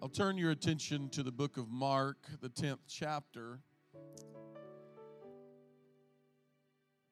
I'll 0.00 0.08
turn 0.08 0.38
your 0.38 0.52
attention 0.52 1.08
to 1.08 1.24
the 1.24 1.32
book 1.32 1.56
of 1.56 1.68
Mark, 1.68 2.18
the 2.40 2.48
10th 2.48 2.78
chapter. 2.86 3.58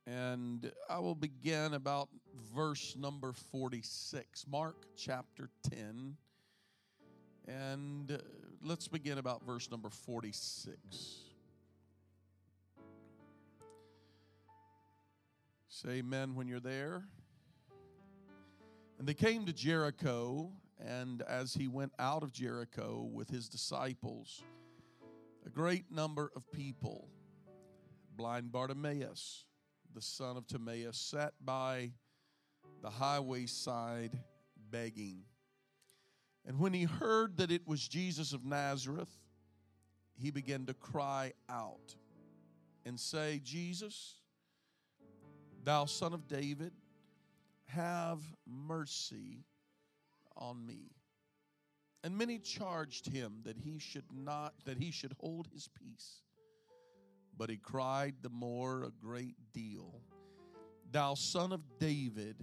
And 0.07 0.71
I 0.89 1.01
will 1.01 1.17
begin 1.17 1.75
about 1.75 2.09
verse 2.55 2.95
number 2.97 3.33
46. 3.33 4.47
Mark 4.47 4.77
chapter 4.97 5.51
10. 5.69 6.17
And 7.49 8.13
uh, 8.13 8.19
let's 8.63 8.87
begin 8.87 9.19
about 9.19 9.45
verse 9.45 9.69
number 9.69 9.91
46. 9.91 10.77
Say 15.67 15.89
amen 15.89 16.37
when 16.37 16.47
you're 16.47 16.61
there. 16.61 17.03
And 19.01 19.09
they 19.09 19.15
came 19.15 19.45
to 19.47 19.53
Jericho, 19.53 20.53
and 20.85 21.23
as 21.23 21.55
he 21.55 21.69
went 21.69 21.93
out 21.99 22.23
of 22.23 22.33
Jericho 22.33 23.09
with 23.13 23.31
his 23.31 23.49
disciples, 23.49 24.43
a 25.45 25.51
great 25.51 25.91
number 25.91 26.31
of 26.37 26.51
people, 26.53 27.09
blind 28.17 28.53
Bartimaeus, 28.53 29.45
the 29.95 30.03
son 30.03 30.37
of 30.37 30.47
Timaeus, 30.47 30.99
sat 30.99 31.33
by 31.45 31.93
the 32.83 32.91
highway 32.91 33.47
side 33.47 34.19
begging. 34.71 35.23
And 36.45 36.59
when 36.59 36.73
he 36.73 36.85
heard 36.85 37.39
that 37.39 37.51
it 37.51 37.67
was 37.67 37.87
Jesus 37.87 38.33
of 38.33 38.45
Nazareth, 38.45 39.11
he 40.19 40.31
began 40.31 40.67
to 40.67 40.75
cry 40.75 41.33
out 41.49 41.95
and 42.85 42.99
say, 42.99 43.41
Jesus, 43.43 44.15
thou 45.65 45.87
son 45.87 46.13
of 46.13 46.29
David, 46.29 46.73
have 47.67 48.21
mercy 48.47 49.45
on 50.37 50.65
me. 50.65 50.91
And 52.05 52.17
many 52.17 52.39
charged 52.39 53.09
him 53.09 53.41
that 53.45 53.57
he 53.57 53.79
should 53.79 54.05
not, 54.13 54.55
that 54.65 54.79
he 54.79 54.91
should 54.91 55.15
hold 55.19 55.49
his 55.53 55.69
peace. 55.69 56.23
But 57.37 57.51
he 57.51 57.57
cried 57.57 58.15
the 58.23 58.31
more 58.31 58.85
a 58.85 58.91
great 58.91 59.37
deal, 59.53 60.01
Thou 60.91 61.15
son 61.15 61.53
of 61.53 61.61
David, 61.79 62.37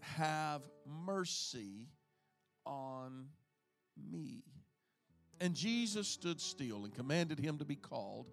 have 0.00 0.62
mercy 0.86 1.86
on 2.66 3.28
me. 4.10 4.42
And 5.40 5.54
Jesus 5.54 6.08
stood 6.08 6.40
still 6.40 6.84
and 6.84 6.94
commanded 6.94 7.38
him 7.38 7.58
to 7.58 7.64
be 7.64 7.76
called. 7.76 8.26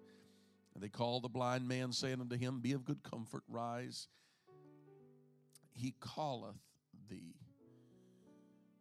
And 0.74 0.82
they 0.82 0.88
called 0.88 1.22
the 1.22 1.28
blind 1.28 1.68
man, 1.68 1.92
saying 1.92 2.20
unto 2.20 2.36
him, 2.36 2.60
Be 2.60 2.72
of 2.72 2.84
good 2.84 3.02
comfort, 3.02 3.42
rise 3.48 4.08
he 5.74 5.94
calleth 6.14 6.56
thee. 7.08 7.34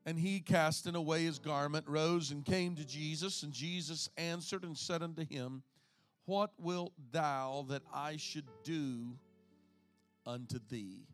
And 0.05 0.17
he, 0.17 0.39
casting 0.39 0.95
away 0.95 1.25
his 1.25 1.37
garment, 1.37 1.87
rose 1.87 2.31
and 2.31 2.43
came 2.43 2.75
to 2.75 2.85
Jesus. 2.85 3.43
And 3.43 3.53
Jesus 3.53 4.09
answered 4.17 4.63
and 4.63 4.77
said 4.77 5.03
unto 5.03 5.25
him, 5.25 5.61
What 6.25 6.51
wilt 6.57 6.93
thou 7.11 7.65
that 7.69 7.83
I 7.93 8.17
should 8.17 8.47
do 8.63 9.17
unto 10.25 10.59
thee? 10.69 11.07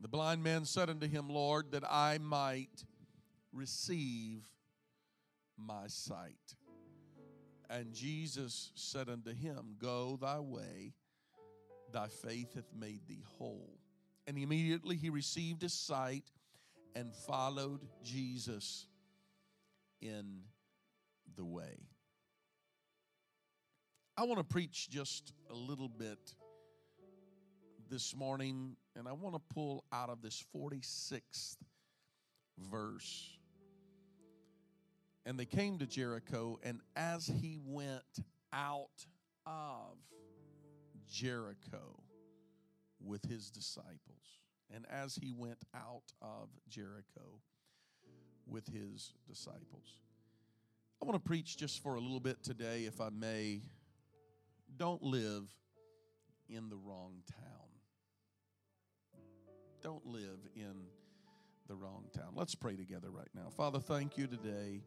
The 0.00 0.08
blind 0.08 0.42
man 0.42 0.64
said 0.64 0.90
unto 0.90 1.06
him, 1.06 1.28
Lord, 1.28 1.72
that 1.72 1.84
I 1.88 2.18
might 2.18 2.84
receive 3.52 4.48
my 5.56 5.86
sight. 5.86 6.56
And 7.68 7.92
Jesus 7.92 8.72
said 8.74 9.08
unto 9.08 9.32
him, 9.32 9.76
Go 9.78 10.18
thy 10.20 10.40
way, 10.40 10.94
thy 11.92 12.08
faith 12.08 12.54
hath 12.54 12.72
made 12.76 13.06
thee 13.06 13.22
whole. 13.38 13.78
And 14.26 14.36
immediately 14.36 14.96
he 14.96 15.10
received 15.10 15.62
his 15.62 15.74
sight 15.74 16.24
and 16.94 17.14
followed 17.14 17.80
Jesus 18.02 18.86
in 20.00 20.40
the 21.36 21.44
way. 21.44 21.78
I 24.16 24.24
want 24.24 24.38
to 24.38 24.44
preach 24.44 24.90
just 24.90 25.32
a 25.50 25.54
little 25.54 25.88
bit 25.88 26.34
this 27.88 28.14
morning, 28.14 28.76
and 28.96 29.08
I 29.08 29.12
want 29.12 29.34
to 29.34 29.54
pull 29.54 29.84
out 29.92 30.10
of 30.10 30.22
this 30.22 30.44
46th 30.54 31.56
verse. 32.70 33.38
And 35.26 35.38
they 35.38 35.46
came 35.46 35.78
to 35.78 35.86
Jericho, 35.86 36.58
and 36.62 36.80
as 36.96 37.26
he 37.26 37.58
went 37.62 38.02
out 38.52 39.06
of 39.46 39.96
Jericho, 41.08 42.02
with 43.04 43.24
his 43.24 43.50
disciples. 43.50 44.39
And 44.74 44.86
as 44.90 45.16
he 45.16 45.32
went 45.32 45.64
out 45.74 46.12
of 46.22 46.48
Jericho 46.68 47.40
with 48.46 48.66
his 48.66 49.12
disciples. 49.28 50.00
I 51.02 51.06
want 51.06 51.22
to 51.22 51.26
preach 51.26 51.56
just 51.56 51.82
for 51.82 51.94
a 51.94 52.00
little 52.00 52.20
bit 52.20 52.42
today, 52.42 52.84
if 52.84 53.00
I 53.00 53.08
may. 53.10 53.62
Don't 54.76 55.02
live 55.02 55.44
in 56.48 56.68
the 56.68 56.76
wrong 56.76 57.22
town. 57.30 57.68
Don't 59.82 60.04
live 60.04 60.38
in 60.54 60.74
the 61.68 61.74
wrong 61.74 62.04
town. 62.14 62.32
Let's 62.34 62.54
pray 62.54 62.76
together 62.76 63.10
right 63.10 63.28
now. 63.34 63.48
Father, 63.56 63.78
thank 63.78 64.18
you 64.18 64.26
today 64.26 64.82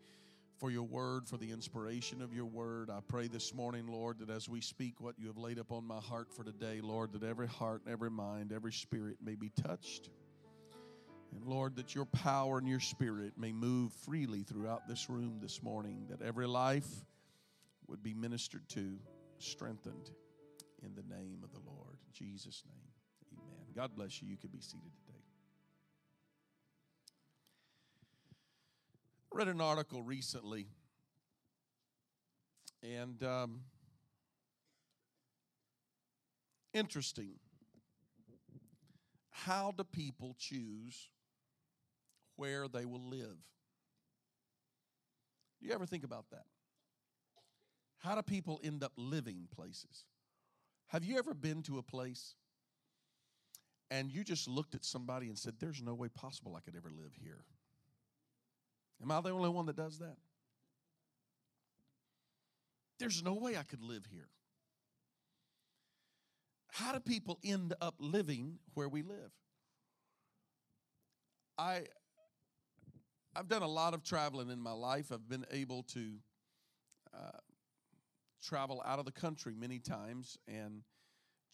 for 0.58 0.72
your 0.72 0.84
word, 0.84 1.28
for 1.28 1.38
the 1.38 1.52
inspiration 1.52 2.22
of 2.22 2.34
your 2.34 2.46
word. 2.46 2.90
I 2.90 3.00
pray 3.08 3.28
this 3.28 3.54
morning, 3.54 3.88
Lord, 3.88 4.20
that 4.20 4.30
as 4.30 4.48
we 4.48 4.62
speak 4.62 5.02
what 5.02 5.18
you 5.18 5.28
have 5.28 5.38
laid 5.38 5.58
upon 5.58 5.86
my 5.86 6.00
heart 6.00 6.32
for 6.32 6.44
today, 6.44 6.80
Lord, 6.82 7.14
that 7.14 7.24
every 7.24 7.48
heart 7.48 7.82
and 7.86 7.92
every 7.92 8.10
mind, 8.10 8.52
every 8.52 8.72
spirit 8.72 9.18
may 9.24 9.36
be 9.36 9.50
touched. 9.50 10.10
And 11.36 11.46
Lord, 11.46 11.76
that 11.78 11.96
your 11.96 12.06
power 12.06 12.60
and 12.60 12.68
your 12.68 12.80
spirit 12.80 13.34
may 13.38 13.52
move 13.52 13.92
freely 14.06 14.44
throughout 14.44 14.88
this 14.88 15.10
room 15.10 15.40
this 15.42 15.64
morning, 15.64 16.06
that 16.10 16.22
every 16.22 16.48
life 16.48 16.88
would 17.88 18.04
be 18.04 18.14
ministered 18.14 18.68
to, 18.70 18.98
strengthened 19.40 20.12
in 20.84 20.94
the 20.96 21.16
name 21.16 21.40
of 21.44 21.52
the 21.52 21.60
Lord. 21.66 21.98
In 22.08 22.28
Jesus' 22.28 22.64
name, 22.66 23.40
amen. 23.40 23.66
God 23.76 23.96
bless 23.96 24.22
you. 24.22 24.28
You 24.28 24.38
can 24.38 24.50
be 24.50 24.62
seated 24.62 24.92
today. 25.06 25.13
Read 29.34 29.48
an 29.48 29.62
article 29.62 30.04
recently, 30.04 30.68
and 32.84 33.22
um, 33.24 33.62
interesting. 36.74 37.32
How 39.32 39.74
do 39.76 39.84
people 39.84 40.36
choose 40.38 41.10
where 42.36 42.68
they 42.68 42.86
will 42.86 43.10
live? 43.10 43.38
Do 45.60 45.68
you 45.68 45.74
ever 45.74 45.86
think 45.86 46.04
about 46.04 46.26
that? 46.32 46.46
How 47.98 48.16
do 48.16 48.22
people 48.22 48.60
end 48.64 48.84
up 48.84 48.92
living 48.96 49.48
places? 49.54 50.06
Have 50.88 51.04
you 51.04 51.18
ever 51.18 51.34
been 51.34 51.64
to 51.64 51.80
a 51.80 51.84
place 51.84 52.36
and 53.90 54.12
you 54.12 54.24
just 54.24 54.48
looked 54.48 54.76
at 54.76 54.86
somebody 54.86 55.28
and 55.28 55.38
said, 55.38 55.56
There's 55.60 55.82
no 55.82 55.96
way 55.96 56.10
possible 56.10 56.56
I 56.56 56.60
could 56.60 56.76
ever 56.76 56.90
live 56.90 57.14
here? 57.20 57.46
Am 59.04 59.12
I 59.12 59.20
the 59.20 59.32
only 59.32 59.50
one 59.50 59.66
that 59.66 59.76
does 59.76 60.00
that? 60.00 60.16
There's 63.00 63.22
no 63.22 63.34
way 63.34 63.58
I 63.58 63.64
could 63.64 63.84
live 63.84 64.06
here. 64.10 64.30
How 66.72 66.94
do 66.94 67.00
people 67.02 67.38
end 67.44 67.74
up 67.82 67.96
living 68.00 68.60
where 68.74 68.88
we 68.88 69.04
live? 69.04 69.32
I 71.58 71.84
I've 73.36 73.50
done 73.50 73.62
a 73.62 73.68
lot 73.68 73.94
of 73.94 74.04
traveling 74.04 74.50
in 74.50 74.60
my 74.60 74.72
life. 74.72 75.12
I've 75.12 75.28
been 75.28 75.46
able 75.52 75.84
to 75.84 76.14
uh, 77.14 77.40
travel 78.42 78.82
out 78.86 79.00
of 79.00 79.06
the 79.06 79.12
country 79.12 79.54
many 79.56 79.80
times 79.80 80.38
and 80.48 80.84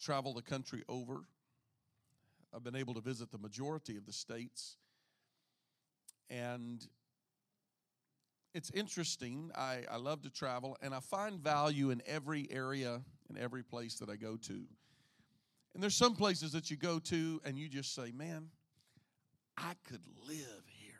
travel 0.00 0.34
the 0.34 0.42
country 0.42 0.82
over. 0.88 1.24
I've 2.54 2.62
been 2.62 2.76
able 2.76 2.94
to 2.94 3.00
visit 3.00 3.30
the 3.30 3.38
majority 3.38 3.96
of 3.96 4.06
the 4.06 4.12
states. 4.12 4.76
And 6.28 6.86
it's 8.54 8.70
interesting. 8.70 9.50
I, 9.54 9.84
I 9.90 9.96
love 9.96 10.22
to 10.22 10.30
travel, 10.30 10.76
and 10.82 10.94
I 10.94 11.00
find 11.00 11.40
value 11.40 11.90
in 11.90 12.02
every 12.06 12.48
area 12.50 13.00
and 13.28 13.38
every 13.38 13.62
place 13.62 13.94
that 13.96 14.08
I 14.08 14.16
go 14.16 14.36
to. 14.36 14.64
And 15.74 15.82
there's 15.82 15.94
some 15.94 16.16
places 16.16 16.52
that 16.52 16.70
you 16.70 16.76
go 16.76 16.98
to, 16.98 17.40
and 17.44 17.56
you 17.56 17.68
just 17.68 17.94
say, 17.94 18.10
Man, 18.12 18.48
I 19.56 19.74
could 19.88 20.02
live 20.26 20.64
here. 20.66 20.94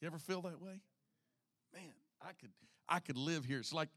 You 0.00 0.08
ever 0.08 0.18
feel 0.18 0.42
that 0.42 0.60
way? 0.60 0.80
Man, 1.72 1.92
I 2.20 2.32
could 2.38 2.50
I 2.88 2.98
could 2.98 3.16
live 3.16 3.44
here. 3.44 3.58
It's 3.58 3.72
like 3.72 3.88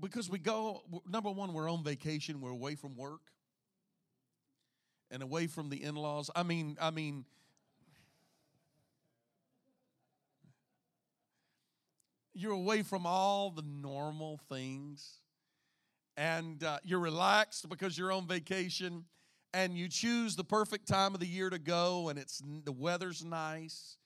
because 0.00 0.30
we 0.30 0.38
go 0.38 0.82
number 1.08 1.30
one, 1.30 1.52
we're 1.52 1.70
on 1.70 1.82
vacation, 1.82 2.40
we're 2.40 2.50
away 2.50 2.76
from 2.76 2.96
work 2.96 3.22
and 5.10 5.22
away 5.22 5.46
from 5.46 5.68
the 5.68 5.82
in-laws. 5.82 6.30
I 6.36 6.42
mean, 6.42 6.76
I 6.80 6.90
mean, 6.90 7.24
you're 12.34 12.52
away 12.52 12.82
from 12.82 13.06
all 13.06 13.50
the 13.50 13.62
normal 13.62 14.38
things 14.48 15.20
and 16.16 16.62
uh, 16.62 16.78
you're 16.84 17.00
relaxed 17.00 17.68
because 17.68 17.96
you're 17.96 18.12
on 18.12 18.26
vacation 18.26 19.04
and 19.52 19.76
you 19.76 19.88
choose 19.88 20.36
the 20.36 20.44
perfect 20.44 20.86
time 20.86 21.14
of 21.14 21.20
the 21.20 21.26
year 21.26 21.50
to 21.50 21.58
go 21.58 22.08
and 22.08 22.18
it's 22.18 22.42
the 22.64 22.72
weather's 22.72 23.24
nice 23.24 23.96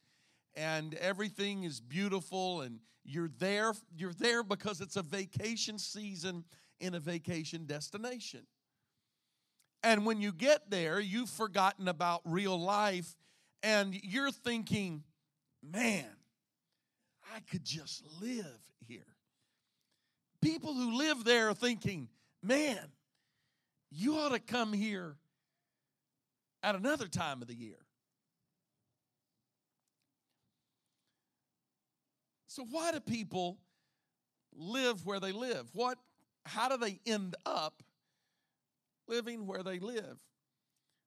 and 0.55 0.95
everything 0.95 1.65
is 1.65 1.81
beautiful 1.81 2.63
and 2.63 2.79
you're 3.05 3.31
there 3.39 3.75
you're 3.97 4.15
there 4.15 4.43
because 4.43 4.81
it's 4.81 4.97
a 4.97 5.03
vacation 5.03 5.79
season 5.79 6.45
in 6.81 6.95
a 6.95 7.01
vacation 7.01 7.67
destination. 7.67 8.47
And 9.83 10.07
when 10.07 10.21
you 10.21 10.33
get 10.33 10.71
there, 10.71 10.99
you've 10.99 11.31
forgotten 11.31 11.89
about 11.89 12.23
real 12.25 12.59
life 12.59 13.17
and 13.63 13.95
you're 13.95 14.31
thinking, 14.31 15.05
man, 15.63 16.07
I 17.33 17.41
could 17.51 17.65
just 17.65 18.03
live 18.21 18.61
here. 18.87 19.07
People 20.41 20.75
who 20.75 20.99
live 20.99 21.25
there 21.25 21.49
are 21.49 21.55
thinking, 21.55 22.09
man, 22.43 22.79
you 23.91 24.17
ought 24.17 24.33
to 24.33 24.39
come 24.39 24.73
here 24.73 25.17
at 26.63 26.75
another 26.75 27.07
time 27.07 27.41
of 27.43 27.49
the 27.49 27.55
year. 27.55 27.79
So 32.47 32.65
why 32.71 32.93
do 32.93 33.01
people 33.01 33.59
live 34.55 35.05
where 35.05 35.19
they 35.19 35.33
live? 35.33 35.69
What 35.73 35.99
how 36.47 36.69
do 36.69 36.77
they 36.77 37.01
end 37.07 37.35
up 37.47 37.83
living 39.09 39.47
where 39.47 39.63
they 39.63 39.79
live? 39.79 40.19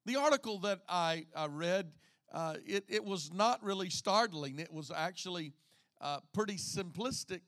The 0.05 0.15
article 0.15 0.59
that 0.59 0.81
I, 0.89 1.25
I 1.35 1.47
read, 1.47 1.91
uh, 2.33 2.55
it, 2.65 2.85
it 2.87 3.03
was 3.03 3.31
not 3.33 3.63
really 3.63 3.89
startling. 3.89 4.59
It 4.59 4.73
was 4.73 4.89
actually 4.89 5.53
uh, 6.01 6.19
pretty 6.33 6.55
simplistic 6.55 7.41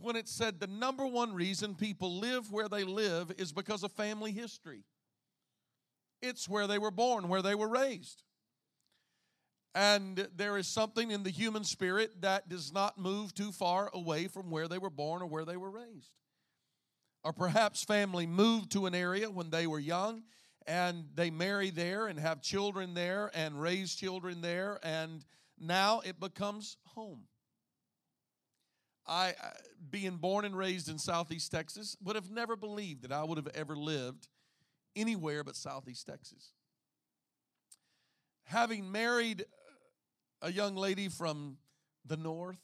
when 0.00 0.16
it 0.16 0.28
said 0.28 0.60
the 0.60 0.66
number 0.66 1.06
one 1.06 1.32
reason 1.32 1.74
people 1.74 2.18
live 2.18 2.52
where 2.52 2.68
they 2.68 2.84
live 2.84 3.32
is 3.38 3.52
because 3.52 3.82
of 3.82 3.92
family 3.92 4.32
history. 4.32 4.84
It's 6.22 6.48
where 6.48 6.66
they 6.66 6.78
were 6.78 6.90
born, 6.90 7.28
where 7.28 7.42
they 7.42 7.54
were 7.54 7.68
raised. 7.68 8.22
And 9.74 10.28
there 10.34 10.56
is 10.56 10.66
something 10.66 11.10
in 11.10 11.22
the 11.22 11.30
human 11.30 11.64
spirit 11.64 12.22
that 12.22 12.48
does 12.48 12.72
not 12.72 12.98
move 12.98 13.34
too 13.34 13.52
far 13.52 13.90
away 13.92 14.26
from 14.26 14.50
where 14.50 14.66
they 14.66 14.78
were 14.78 14.90
born 14.90 15.22
or 15.22 15.26
where 15.26 15.44
they 15.44 15.56
were 15.56 15.70
raised. 15.70 16.12
Or 17.22 17.32
perhaps 17.32 17.84
family 17.84 18.26
moved 18.26 18.72
to 18.72 18.86
an 18.86 18.94
area 18.94 19.30
when 19.30 19.50
they 19.50 19.66
were 19.66 19.78
young 19.78 20.22
and 20.66 21.06
they 21.14 21.30
marry 21.30 21.70
there 21.70 22.06
and 22.06 22.18
have 22.18 22.42
children 22.42 22.94
there 22.94 23.30
and 23.34 23.60
raise 23.60 23.94
children 23.94 24.42
there, 24.42 24.78
and 24.82 25.24
now 25.60 26.00
it 26.00 26.20
becomes 26.20 26.76
home. 26.84 27.22
I, 29.06 29.34
being 29.90 30.16
born 30.16 30.44
and 30.44 30.56
raised 30.56 30.88
in 30.88 30.98
Southeast 30.98 31.50
Texas, 31.50 31.96
would 32.02 32.14
have 32.14 32.30
never 32.30 32.56
believed 32.56 33.02
that 33.02 33.12
I 33.12 33.24
would 33.24 33.38
have 33.38 33.48
ever 33.54 33.74
lived 33.74 34.28
anywhere 34.94 35.42
but 35.42 35.56
Southeast 35.56 36.06
Texas. 36.06 36.52
Having 38.44 38.90
married 38.92 39.44
a 40.42 40.52
young 40.52 40.76
lady 40.76 41.08
from 41.08 41.56
the 42.04 42.16
north, 42.16 42.60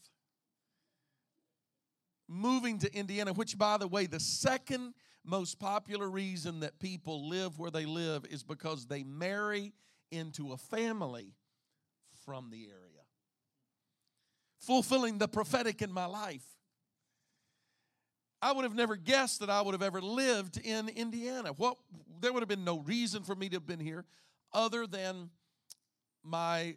moving 2.29 2.79
to 2.79 2.95
Indiana, 2.95 3.33
which, 3.33 3.57
by 3.57 3.77
the 3.77 3.89
way, 3.89 4.07
the 4.07 4.21
second 4.21 4.95
most 5.25 5.59
popular 5.59 6.09
reason 6.09 6.61
that 6.61 6.79
people 6.79 7.29
live 7.29 7.59
where 7.59 7.71
they 7.71 7.87
live 7.87 8.25
is 8.27 8.43
because 8.43 8.87
they 8.87 9.03
marry 9.03 9.73
into 10.11 10.53
a 10.53 10.57
family 10.57 11.33
from 12.25 12.51
the 12.51 12.67
area. 12.67 13.03
Fulfilling 14.59 15.19
the 15.19 15.29
prophetic 15.29 15.83
in 15.83 15.93
my 15.93 16.07
life. 16.07 16.45
I 18.41 18.53
would 18.53 18.65
have 18.65 18.75
never 18.75 18.97
guessed 18.97 19.41
that 19.41 19.51
I 19.51 19.63
would 19.63 19.73
have 19.73 19.83
ever 19.83 20.01
lived 20.01 20.59
in 20.59 20.89
Indiana. 20.89 21.53
What 21.53 21.77
there 22.21 22.33
would 22.33 22.41
have 22.41 22.49
been 22.49 22.65
no 22.65 22.81
reason 22.81 23.23
for 23.23 23.35
me 23.35 23.49
to 23.49 23.57
have 23.57 23.67
been 23.67 23.81
here 23.81 24.05
other 24.53 24.87
than 24.87 25.31
my 26.23 26.77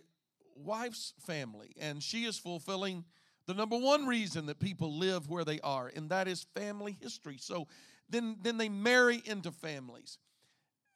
wife's 0.55 1.13
family 1.19 1.73
and 1.79 2.01
she 2.01 2.25
is 2.25 2.37
fulfilling 2.37 3.05
the 3.47 3.53
number 3.53 3.77
one 3.77 4.05
reason 4.05 4.45
that 4.47 4.59
people 4.59 4.97
live 4.97 5.29
where 5.29 5.45
they 5.45 5.59
are, 5.61 5.89
and 5.95 6.09
that 6.09 6.27
is 6.27 6.45
family 6.53 6.97
history. 7.01 7.37
So 7.39 7.67
then, 8.09 8.35
then 8.41 8.57
they 8.57 8.67
marry 8.67 9.21
into 9.25 9.51
families. 9.51 10.17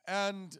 And 0.06 0.57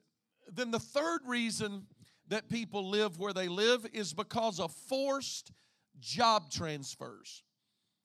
then 0.52 0.72
the 0.72 0.80
third 0.80 1.20
reason 1.26 1.86
that 2.32 2.48
people 2.48 2.90
live 2.90 3.20
where 3.20 3.34
they 3.34 3.50
live 3.50 3.86
is 3.94 4.14
because 4.14 4.60
of 4.60 4.72
forced 4.72 5.52
job 6.00 6.50
transfers. 6.50 7.44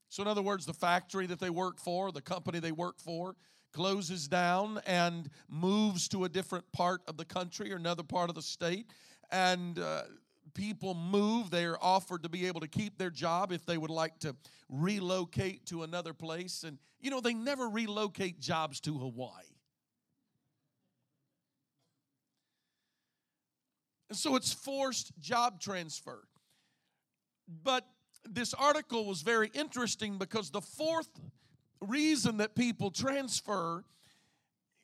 So, 0.09 0.21
in 0.23 0.29
other 0.29 0.43
words, 0.43 0.67
the 0.67 0.75
factory 0.75 1.27
that 1.27 1.39
they 1.39 1.49
work 1.49 1.79
for, 1.79 2.11
the 2.11 2.21
company 2.21 2.59
they 2.59 2.73
work 2.73 2.99
for, 2.99 3.37
closes 3.73 4.27
down 4.27 4.81
and 4.85 5.31
moves 5.49 6.09
to 6.09 6.25
a 6.25 6.29
different 6.29 6.65
part 6.73 7.03
of 7.07 7.17
the 7.17 7.25
country 7.25 7.73
or 7.73 7.77
another 7.77 8.03
part 8.03 8.29
of 8.29 8.35
the 8.35 8.43
state. 8.43 8.87
And 9.31 9.79
uh, 9.79 10.03
people 10.55 10.95
move, 10.95 11.51
they 11.51 11.65
are 11.65 11.79
offered 11.81 12.25
to 12.25 12.29
be 12.29 12.47
able 12.47 12.61
to 12.61 12.69
keep 12.69 12.99
their 12.99 13.11
job 13.11 13.53
if 13.53 13.65
they 13.65 13.79
would 13.79 13.91
like 13.91 14.19
to 14.21 14.35
relocate 14.69 15.67
to 15.67 15.85
another 15.85 16.13
place. 16.13 16.65
And, 16.65 16.79
you 17.01 17.11
know, 17.11 17.21
they 17.21 17.35
never 17.35 17.69
relocate 17.69 18.41
jobs 18.41 18.81
to 18.81 18.99
Hawaii. 18.99 19.56
And 24.09 24.17
so 24.17 24.37
it's 24.37 24.53
forced 24.53 25.13
job 25.21 25.61
transfer. 25.61 26.23
But 27.63 27.87
this 28.29 28.55
article 28.55 29.07
was 29.07 29.23
very 29.23 29.51
interesting 29.55 30.19
because 30.19 30.51
the 30.51 30.61
fourth 30.61 31.09
reason 31.81 32.39
that 32.39 32.55
people 32.55 32.91
transfer 32.91 33.85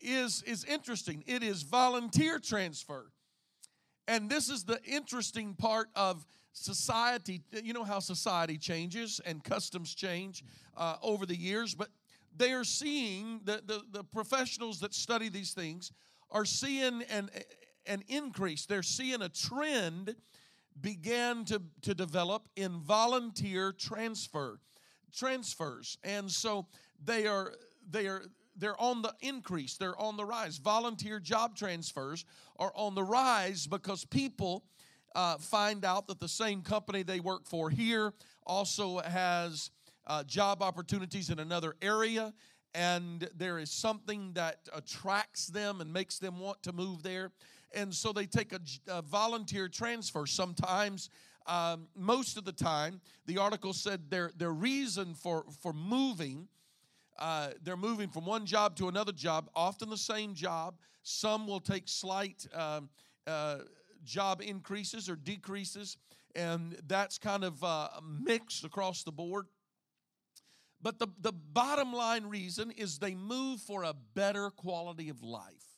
is, 0.01 0.43
is 0.47 0.65
interesting. 0.65 1.25
It 1.27 1.43
is 1.43 1.63
volunteer 1.63 2.39
transfer. 2.39 3.11
And 4.09 4.29
this 4.29 4.49
is 4.49 4.65
the 4.65 4.81
interesting 4.85 5.55
part 5.55 5.89
of 5.95 6.27
society. 6.53 7.43
You 7.53 7.73
know 7.73 7.85
how 7.85 8.01
society 8.01 8.59
changes 8.59 9.21
and 9.25 9.43
customs 9.43 9.95
change 9.95 10.45
uh, 10.77 10.97
over 11.03 11.25
the 11.25 11.37
years, 11.37 11.75
but 11.75 11.89
they 12.37 12.53
are 12.53 12.65
seeing, 12.65 13.41
the, 13.45 13.63
the, 13.65 13.83
the 13.91 14.05
professionals 14.05 14.81
that 14.81 14.95
study 14.95 15.29
these 15.29 15.53
things 15.53 15.93
are 16.31 16.45
seeing 16.45 17.03
an, 17.11 17.31
an 17.87 18.03
increase. 18.09 18.67
They're 18.67 18.83
seeing 18.83 19.23
a 19.23 19.29
trend 19.29 20.15
began 20.81 21.45
to, 21.45 21.61
to 21.83 21.95
develop 21.95 22.49
in 22.57 22.81
volunteer 22.81 23.73
transfer 23.73 24.59
transfers 25.15 25.99
and 26.03 26.31
so 26.31 26.67
they 27.05 27.27
are 27.27 27.53
they 27.91 28.07
are 28.07 28.23
they're 28.57 28.81
on 28.81 29.03
the 29.03 29.15
increase, 29.21 29.77
they're 29.77 29.99
on 30.01 30.17
the 30.17 30.25
rise. 30.25 30.59
Volunteer 30.59 31.19
job 31.19 31.57
transfers 31.57 32.25
are 32.59 32.73
on 32.75 32.95
the 32.95 33.03
rise 33.03 33.67
because 33.67 34.05
people 34.05 34.65
uh, 35.15 35.37
find 35.39 35.85
out 35.85 36.07
that 36.09 36.21
the 36.21 36.29
same 36.29 36.63
company 36.63 37.03
they 37.03 37.21
work 37.21 37.47
for 37.47 37.71
here 37.71 38.13
also 38.47 38.99
has 38.99 39.71
uh, 40.07 40.23
job 40.25 40.63
opportunities 40.63 41.31
in 41.31 41.39
another 41.39 41.77
area, 41.81 42.33
and 42.75 43.29
there 43.35 43.59
is 43.59 43.71
something 43.71 44.33
that 44.35 44.69
attracts 44.75 45.47
them 45.47 45.81
and 45.81 45.93
makes 45.93 46.19
them 46.19 46.39
want 46.39 46.63
to 46.63 46.73
move 46.73 47.03
there. 47.03 47.31
And 47.75 47.95
so 47.95 48.13
they 48.13 48.27
take 48.27 48.53
a, 48.53 48.61
a 48.89 49.03
volunteer 49.03 49.69
transfer. 49.69 50.27
Sometimes, 50.27 51.11
um, 51.47 51.89
most 51.97 52.37
of 52.37 52.45
the 52.45 52.53
time, 52.53 53.01
the 53.27 53.39
article 53.39 53.73
said 53.73 54.11
their, 54.11 54.31
their 54.37 54.53
reason 54.53 55.15
for, 55.15 55.45
for 55.61 55.73
moving 55.73 56.49
uh, 57.19 57.51
they're 57.63 57.77
moving 57.77 58.09
from 58.09 58.25
one 58.25 58.47
job 58.47 58.77
to 58.77 58.89
another 58.89 59.13
job, 59.13 59.49
often 59.55 59.89
the 59.91 59.97
same 59.97 60.35
job. 60.35 60.75
Some 61.03 61.47
will 61.47 61.61
take 61.61 61.85
slight 61.87 62.47
um, 62.55 62.89
uh, 63.27 63.59
job 64.05 64.41
increases 64.41 65.09
or 65.09 65.17
decreases, 65.17 65.97
and 66.35 66.77
that's 66.87 67.19
kind 67.19 67.45
of 67.45 67.63
uh, 67.63 67.89
mixed 68.03 68.65
across 68.65 69.03
the 69.03 69.13
board. 69.13 69.47
But 70.81 70.99
the, 70.99 71.09
the 71.21 71.33
bottom 71.33 71.93
line 71.93 72.27
reason 72.27 72.73
is 72.73 72.99
they 72.99 73.15
move 73.15 73.61
for 73.61 73.85
a 73.85 73.95
better 74.15 74.51
quality 74.51 75.09
of 75.09 75.23
life. 75.23 75.72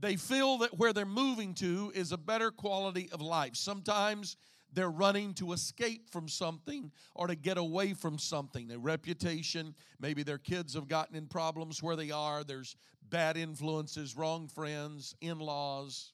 They 0.00 0.16
feel 0.16 0.58
that 0.58 0.78
where 0.78 0.92
they're 0.92 1.04
moving 1.04 1.54
to 1.54 1.92
is 1.94 2.12
a 2.12 2.18
better 2.18 2.50
quality 2.50 3.10
of 3.12 3.20
life. 3.20 3.54
Sometimes 3.54 4.36
they're 4.72 4.90
running 4.90 5.34
to 5.34 5.52
escape 5.52 6.10
from 6.10 6.28
something 6.28 6.90
or 7.14 7.26
to 7.26 7.34
get 7.34 7.58
away 7.58 7.92
from 7.92 8.18
something. 8.18 8.70
A 8.70 8.78
reputation, 8.78 9.74
maybe 10.00 10.22
their 10.22 10.38
kids 10.38 10.74
have 10.74 10.88
gotten 10.88 11.16
in 11.16 11.26
problems 11.26 11.82
where 11.82 11.96
they 11.96 12.10
are, 12.10 12.44
there's 12.44 12.76
bad 13.10 13.36
influences, 13.36 14.16
wrong 14.16 14.48
friends, 14.48 15.14
in 15.20 15.38
laws. 15.38 16.12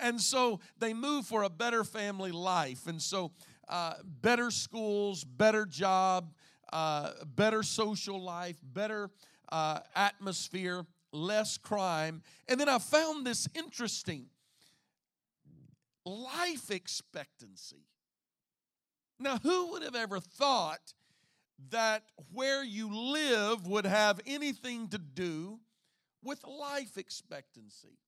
And 0.00 0.20
so 0.20 0.60
they 0.78 0.92
move 0.92 1.26
for 1.26 1.44
a 1.44 1.50
better 1.50 1.84
family 1.84 2.32
life. 2.32 2.86
And 2.88 3.00
so, 3.00 3.32
uh, 3.68 3.94
better 4.04 4.50
schools, 4.50 5.24
better 5.24 5.66
job, 5.66 6.32
uh, 6.72 7.12
better 7.24 7.62
social 7.62 8.20
life, 8.20 8.56
better 8.62 9.10
uh, 9.50 9.80
atmosphere, 9.94 10.86
less 11.12 11.56
crime. 11.56 12.22
And 12.48 12.58
then 12.60 12.68
I 12.68 12.78
found 12.78 13.26
this 13.26 13.48
interesting 13.54 14.26
life 16.04 16.70
expectancy. 16.70 17.86
Now, 19.18 19.38
who 19.38 19.72
would 19.72 19.82
have 19.82 19.94
ever 19.94 20.20
thought 20.20 20.92
that 21.70 22.02
where 22.32 22.64
you 22.64 22.94
live 22.94 23.66
would 23.66 23.86
have 23.86 24.20
anything 24.26 24.88
to 24.88 24.98
do 24.98 25.60
with 26.22 26.44
life 26.44 26.98
expectancy? 26.98 27.98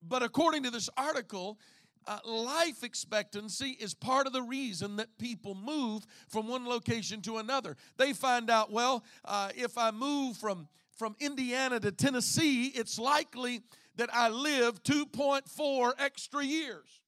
But 0.00 0.22
according 0.22 0.62
to 0.62 0.70
this 0.70 0.88
article, 0.96 1.58
uh, 2.08 2.18
life 2.24 2.82
expectancy 2.82 3.76
is 3.78 3.92
part 3.92 4.26
of 4.26 4.32
the 4.32 4.42
reason 4.42 4.96
that 4.96 5.18
people 5.18 5.54
move 5.54 6.06
from 6.26 6.48
one 6.48 6.66
location 6.66 7.20
to 7.20 7.36
another. 7.36 7.76
They 7.98 8.14
find 8.14 8.48
out, 8.48 8.72
well, 8.72 9.04
uh, 9.26 9.50
if 9.54 9.76
I 9.76 9.90
move 9.90 10.38
from, 10.38 10.68
from 10.96 11.14
Indiana 11.20 11.78
to 11.80 11.92
Tennessee, 11.92 12.68
it's 12.68 12.98
likely 12.98 13.60
that 13.96 14.08
I 14.10 14.30
live 14.30 14.82
2.4 14.84 15.92
extra 15.98 16.42
years. 16.42 17.02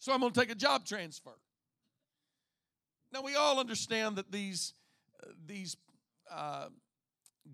So 0.00 0.12
I'm 0.12 0.20
going 0.20 0.32
to 0.32 0.40
take 0.40 0.50
a 0.50 0.56
job 0.56 0.84
transfer. 0.84 1.38
Now, 3.12 3.22
we 3.22 3.36
all 3.36 3.60
understand 3.60 4.16
that 4.16 4.32
these, 4.32 4.74
uh, 5.22 5.30
these 5.46 5.76
uh, 6.28 6.66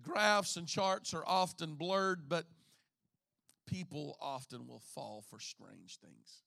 graphs 0.01 0.55
and 0.55 0.67
charts 0.67 1.13
are 1.13 1.23
often 1.27 1.75
blurred, 1.75 2.27
but 2.27 2.45
people 3.67 4.17
often 4.19 4.65
will 4.65 4.81
fall 4.95 5.23
for 5.29 5.39
strange 5.39 5.97
things. 5.97 6.41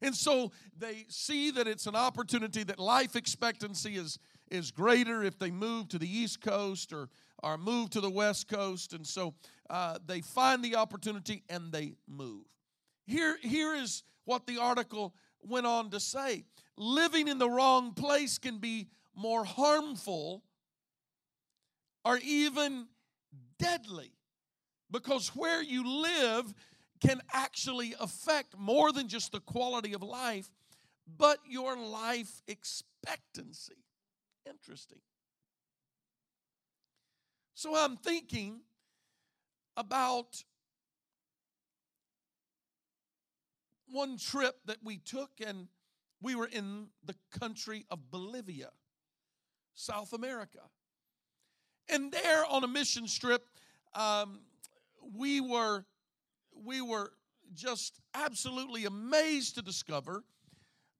And 0.00 0.14
so 0.14 0.52
they 0.78 1.04
see 1.08 1.50
that 1.52 1.66
it's 1.66 1.86
an 1.86 1.96
opportunity 1.96 2.62
that 2.64 2.78
life 2.78 3.16
expectancy 3.16 3.96
is, 3.96 4.18
is 4.50 4.70
greater 4.70 5.22
if 5.22 5.38
they 5.38 5.50
move 5.50 5.88
to 5.88 5.98
the 5.98 6.08
East 6.08 6.40
Coast 6.40 6.92
or, 6.92 7.08
or 7.42 7.58
move 7.58 7.90
to 7.90 8.00
the 8.00 8.10
West 8.10 8.48
Coast. 8.48 8.92
And 8.92 9.06
so 9.06 9.34
uh, 9.70 9.98
they 10.06 10.20
find 10.20 10.62
the 10.62 10.76
opportunity 10.76 11.42
and 11.48 11.72
they 11.72 11.94
move. 12.06 12.44
Here, 13.06 13.36
here 13.40 13.74
is 13.74 14.02
what 14.24 14.46
the 14.46 14.58
article 14.58 15.14
went 15.42 15.66
on 15.66 15.90
to 15.90 16.00
say 16.00 16.44
living 16.76 17.28
in 17.28 17.38
the 17.38 17.48
wrong 17.48 17.92
place 17.92 18.38
can 18.38 18.58
be 18.58 18.88
more 19.14 19.44
harmful 19.44 20.42
or 22.04 22.18
even 22.22 22.86
deadly 23.58 24.15
because 24.90 25.28
where 25.28 25.62
you 25.62 26.02
live 26.02 26.52
can 27.00 27.20
actually 27.32 27.94
affect 28.00 28.56
more 28.56 28.92
than 28.92 29.08
just 29.08 29.32
the 29.32 29.40
quality 29.40 29.94
of 29.94 30.02
life, 30.02 30.50
but 31.18 31.38
your 31.46 31.76
life 31.76 32.42
expectancy. 32.46 33.84
Interesting. 34.48 34.98
So 37.54 37.76
I'm 37.76 37.96
thinking 37.96 38.60
about 39.76 40.42
one 43.88 44.18
trip 44.18 44.56
that 44.66 44.78
we 44.82 44.98
took, 44.98 45.30
and 45.44 45.68
we 46.20 46.34
were 46.34 46.46
in 46.46 46.88
the 47.04 47.14
country 47.38 47.86
of 47.90 48.10
Bolivia, 48.10 48.70
South 49.74 50.12
America. 50.12 50.60
And 51.88 52.10
there 52.10 52.44
on 52.46 52.64
a 52.64 52.68
mission 52.68 53.06
trip, 53.06 53.46
um, 53.94 54.40
we 55.14 55.40
were 55.40 55.84
we 56.64 56.80
were 56.80 57.12
just 57.54 58.00
absolutely 58.14 58.86
amazed 58.86 59.54
to 59.56 59.62
discover 59.62 60.24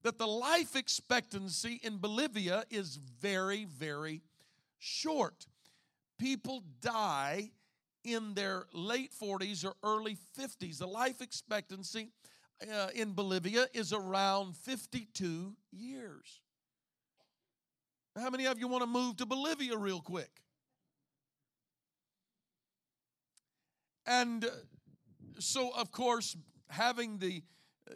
that 0.02 0.18
the 0.18 0.26
life 0.26 0.76
expectancy 0.76 1.80
in 1.82 1.98
Bolivia 1.98 2.64
is 2.70 2.96
very 2.96 3.64
very 3.64 4.22
short. 4.78 5.46
People 6.18 6.62
die 6.80 7.50
in 8.04 8.34
their 8.34 8.66
late 8.72 9.10
40s 9.12 9.64
or 9.64 9.74
early 9.82 10.16
50s. 10.38 10.78
The 10.78 10.86
life 10.86 11.20
expectancy 11.20 12.10
uh, 12.62 12.88
in 12.94 13.12
Bolivia 13.12 13.66
is 13.74 13.92
around 13.92 14.56
52 14.56 15.54
years. 15.72 16.40
How 18.16 18.30
many 18.30 18.46
of 18.46 18.58
you 18.58 18.68
want 18.68 18.82
to 18.82 18.86
move 18.86 19.16
to 19.18 19.26
Bolivia 19.26 19.76
real 19.76 20.00
quick? 20.00 20.30
And 24.06 24.48
so, 25.38 25.70
of 25.74 25.92
course, 25.92 26.36
having 26.68 27.18
the 27.18 27.42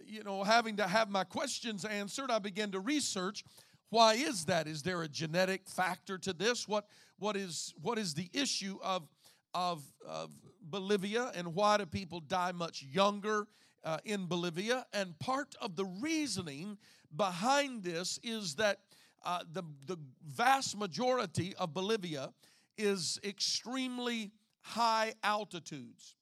you 0.05 0.23
know 0.23 0.45
having 0.45 0.77
to 0.77 0.87
have 0.87 1.11
my 1.11 1.25
questions 1.25 1.85
answered 1.85 2.31
i 2.31 2.39
began 2.39 2.71
to 2.71 2.79
research 2.79 3.43
why 3.91 4.15
is 4.15 4.45
that? 4.45 4.69
Is 4.69 4.83
there 4.83 5.03
a 5.03 5.09
genetic 5.09 5.69
factor 5.69 6.17
to 6.19 6.33
this? 6.33 6.67
What 6.67 6.87
what 7.19 7.37
is 7.37 7.75
what 7.83 7.99
is 7.99 8.15
the 8.15 8.31
issue 8.33 8.79
of 8.83 9.07
of, 9.53 9.83
of 10.09 10.31
bolivia 10.63 11.33
and 11.35 11.55
why 11.55 11.77
do 11.77 11.87
people 11.87 12.21
die 12.21 12.53
much 12.53 12.85
younger 12.85 13.49
uh, 13.85 13.99
in 14.05 14.27
bolivia? 14.27 14.87
And 14.93 15.19
part 15.19 15.57
of 15.61 15.75
the 15.75 15.85
reasoning 15.85 16.79
behind 17.17 17.83
this 17.83 18.21
is 18.23 18.55
that 18.55 18.79
uh, 19.25 19.41
the, 19.53 19.65
the 19.87 19.99
vast 20.25 20.79
majority 20.79 21.55
of 21.57 21.75
bolivia 21.75 22.33
is 22.79 23.19
extremely 23.25 24.31
high 24.71 25.15
altitudes. 25.23 26.15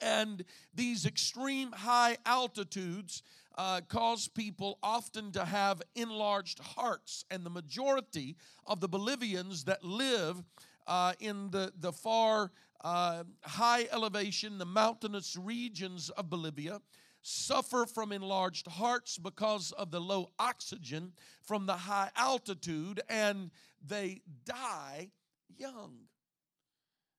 And 0.00 0.44
these 0.74 1.06
extreme 1.06 1.72
high 1.72 2.18
altitudes 2.24 3.22
uh, 3.56 3.80
cause 3.88 4.28
people 4.28 4.78
often 4.82 5.32
to 5.32 5.44
have 5.44 5.82
enlarged 5.96 6.60
hearts. 6.60 7.24
And 7.30 7.44
the 7.44 7.50
majority 7.50 8.36
of 8.66 8.80
the 8.80 8.88
Bolivians 8.88 9.64
that 9.64 9.82
live 9.82 10.42
uh, 10.86 11.14
in 11.18 11.50
the, 11.50 11.72
the 11.78 11.92
far 11.92 12.52
uh, 12.82 13.24
high 13.42 13.88
elevation, 13.92 14.58
the 14.58 14.64
mountainous 14.64 15.36
regions 15.36 16.10
of 16.10 16.30
Bolivia, 16.30 16.80
suffer 17.22 17.84
from 17.84 18.12
enlarged 18.12 18.68
hearts 18.68 19.18
because 19.18 19.72
of 19.72 19.90
the 19.90 20.00
low 20.00 20.30
oxygen 20.38 21.12
from 21.42 21.66
the 21.66 21.74
high 21.74 22.10
altitude, 22.16 23.00
and 23.08 23.50
they 23.84 24.20
die 24.44 25.10
young. 25.56 25.98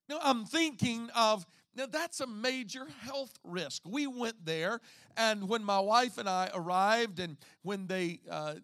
Now, 0.09 0.17
I'm 0.23 0.43
thinking 0.43 1.11
of 1.15 1.45
now 1.75 1.85
that's 1.85 2.19
a 2.19 2.25
major 2.25 2.87
health 3.01 3.37
risk. 3.43 3.83
We 3.85 4.07
went 4.07 4.43
there, 4.43 4.81
and 5.15 5.47
when 5.47 5.63
my 5.63 5.79
wife 5.79 6.17
and 6.17 6.27
I 6.27 6.49
arrived, 6.53 7.19
and 7.19 7.37
when 7.61 7.85
they 7.85 8.19
uh, 8.29 8.55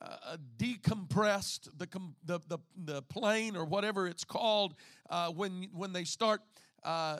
uh, 0.00 0.36
decompressed 0.58 1.68
the, 1.76 1.88
the, 2.24 2.38
the, 2.46 2.58
the, 2.84 3.02
plane 3.02 3.56
or 3.56 3.64
whatever 3.64 4.06
it's 4.06 4.24
called, 4.24 4.74
uh, 5.10 5.30
when, 5.30 5.68
when 5.72 5.92
they 5.92 6.04
start 6.04 6.40
uh, 6.84 7.18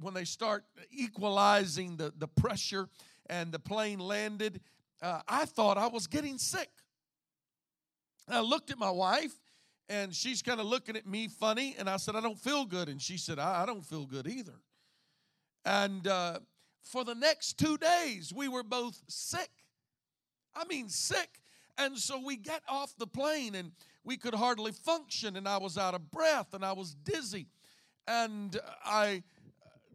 when 0.00 0.14
they 0.14 0.24
start 0.24 0.64
equalizing 0.90 1.96
the, 1.96 2.12
the 2.18 2.28
pressure 2.28 2.88
and 3.28 3.50
the 3.50 3.58
plane 3.58 3.98
landed, 3.98 4.60
uh, 5.02 5.20
I 5.26 5.44
thought 5.44 5.76
I 5.76 5.88
was 5.88 6.06
getting 6.06 6.38
sick. 6.38 6.70
I 8.28 8.40
looked 8.40 8.70
at 8.70 8.78
my 8.78 8.90
wife 8.90 9.34
and 9.88 10.14
she's 10.14 10.42
kind 10.42 10.60
of 10.60 10.66
looking 10.66 10.96
at 10.96 11.06
me 11.06 11.28
funny. 11.28 11.74
And 11.78 11.88
I 11.88 11.96
said, 11.96 12.14
I 12.14 12.20
don't 12.20 12.38
feel 12.38 12.64
good. 12.64 12.88
And 12.88 13.00
she 13.00 13.16
said, 13.16 13.38
I, 13.38 13.62
I 13.62 13.66
don't 13.66 13.84
feel 13.84 14.04
good 14.04 14.26
either. 14.26 14.60
And 15.64 16.06
uh, 16.06 16.40
for 16.82 17.04
the 17.04 17.14
next 17.14 17.58
two 17.58 17.76
days, 17.78 18.32
we 18.34 18.48
were 18.48 18.62
both 18.62 19.00
sick. 19.08 19.50
I 20.54 20.64
mean, 20.66 20.88
sick. 20.88 21.40
And 21.76 21.96
so 21.96 22.20
we 22.24 22.36
get 22.36 22.62
off 22.68 22.96
the 22.98 23.06
plane 23.06 23.54
and 23.54 23.72
we 24.04 24.16
could 24.16 24.34
hardly 24.34 24.72
function. 24.72 25.36
And 25.36 25.48
I 25.48 25.58
was 25.58 25.78
out 25.78 25.94
of 25.94 26.10
breath 26.10 26.54
and 26.54 26.64
I 26.64 26.72
was 26.72 26.94
dizzy. 26.94 27.46
And 28.06 28.58
I 28.84 29.22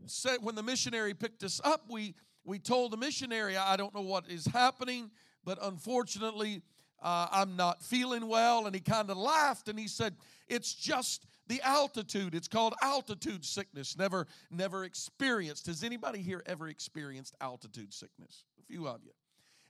said, 0.05 0.37
when 0.41 0.55
the 0.55 0.63
missionary 0.63 1.13
picked 1.13 1.43
us 1.43 1.59
up, 1.63 1.85
we, 1.89 2.15
we 2.43 2.59
told 2.59 2.91
the 2.91 2.97
missionary, 2.97 3.57
I 3.57 3.75
don't 3.75 3.93
know 3.93 4.01
what 4.01 4.29
is 4.29 4.45
happening, 4.45 5.11
but 5.43 5.57
unfortunately, 5.61 6.61
uh, 7.03 7.27
I'm 7.31 7.55
not 7.55 7.83
feeling 7.83 8.27
well. 8.27 8.65
And 8.65 8.73
he 8.73 8.81
kind 8.81 9.09
of 9.09 9.17
laughed 9.17 9.67
and 9.67 9.77
he 9.77 9.87
said, 9.87 10.15
It's 10.47 10.73
just 10.73 11.27
the 11.47 11.61
altitude. 11.61 12.33
It's 12.33 12.47
called 12.47 12.73
altitude 12.81 13.43
sickness. 13.43 13.97
Never, 13.97 14.27
never 14.49 14.85
experienced. 14.85 15.67
Has 15.67 15.83
anybody 15.83 16.21
here 16.21 16.41
ever 16.45 16.69
experienced 16.69 17.35
altitude 17.41 17.93
sickness? 17.93 18.45
A 18.59 18.63
few 18.63 18.87
of 18.87 19.03
you. 19.03 19.11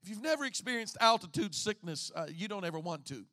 If 0.03 0.09
you've 0.09 0.21
never 0.21 0.45
experienced 0.45 0.97
altitude 1.01 1.55
sickness, 1.55 2.11
uh, 2.15 2.27
you 2.29 2.47
don't 2.47 2.65
ever 2.65 2.79
want 2.79 3.05
to. 3.05 3.25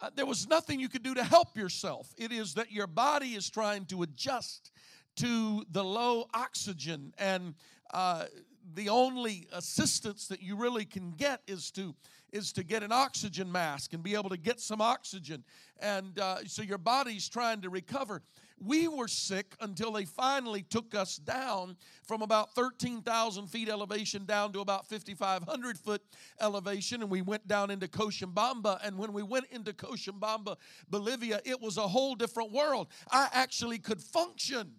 Uh, 0.00 0.10
there 0.14 0.26
was 0.26 0.48
nothing 0.48 0.80
you 0.80 0.88
could 0.88 1.02
do 1.02 1.14
to 1.14 1.24
help 1.24 1.56
yourself. 1.56 2.14
It 2.16 2.32
is 2.32 2.54
that 2.54 2.70
your 2.70 2.86
body 2.86 3.34
is 3.34 3.50
trying 3.50 3.86
to 3.86 4.02
adjust 4.02 4.70
to 5.16 5.64
the 5.70 5.84
low 5.84 6.26
oxygen, 6.32 7.12
and 7.18 7.54
uh, 7.92 8.26
the 8.74 8.88
only 8.88 9.46
assistance 9.52 10.28
that 10.28 10.42
you 10.42 10.56
really 10.56 10.84
can 10.84 11.12
get 11.12 11.42
is 11.46 11.70
to 11.72 11.94
is 12.32 12.52
to 12.52 12.62
get 12.62 12.82
an 12.82 12.92
oxygen 12.92 13.50
mask 13.50 13.92
and 13.92 14.02
be 14.02 14.14
able 14.14 14.30
to 14.30 14.36
get 14.36 14.60
some 14.60 14.80
oxygen. 14.80 15.44
And 15.80 16.18
uh, 16.18 16.44
so 16.46 16.62
your 16.62 16.78
body's 16.78 17.28
trying 17.28 17.60
to 17.62 17.70
recover. 17.70 18.22
We 18.62 18.88
were 18.88 19.08
sick 19.08 19.54
until 19.62 19.92
they 19.92 20.04
finally 20.04 20.62
took 20.62 20.94
us 20.94 21.16
down 21.16 21.76
from 22.02 22.20
about 22.20 22.54
13,000 22.54 23.46
feet 23.46 23.70
elevation 23.70 24.26
down 24.26 24.52
to 24.52 24.60
about 24.60 24.86
5,500 24.86 25.78
foot 25.78 26.02
elevation. 26.40 27.00
And 27.00 27.10
we 27.10 27.22
went 27.22 27.48
down 27.48 27.70
into 27.70 27.88
Cochabamba. 27.88 28.78
And 28.84 28.98
when 28.98 29.14
we 29.14 29.22
went 29.22 29.46
into 29.50 29.72
Cochabamba, 29.72 30.56
Bolivia, 30.90 31.40
it 31.46 31.58
was 31.60 31.78
a 31.78 31.88
whole 31.88 32.14
different 32.14 32.52
world. 32.52 32.88
I 33.10 33.28
actually 33.32 33.78
could 33.78 34.02
function 34.02 34.72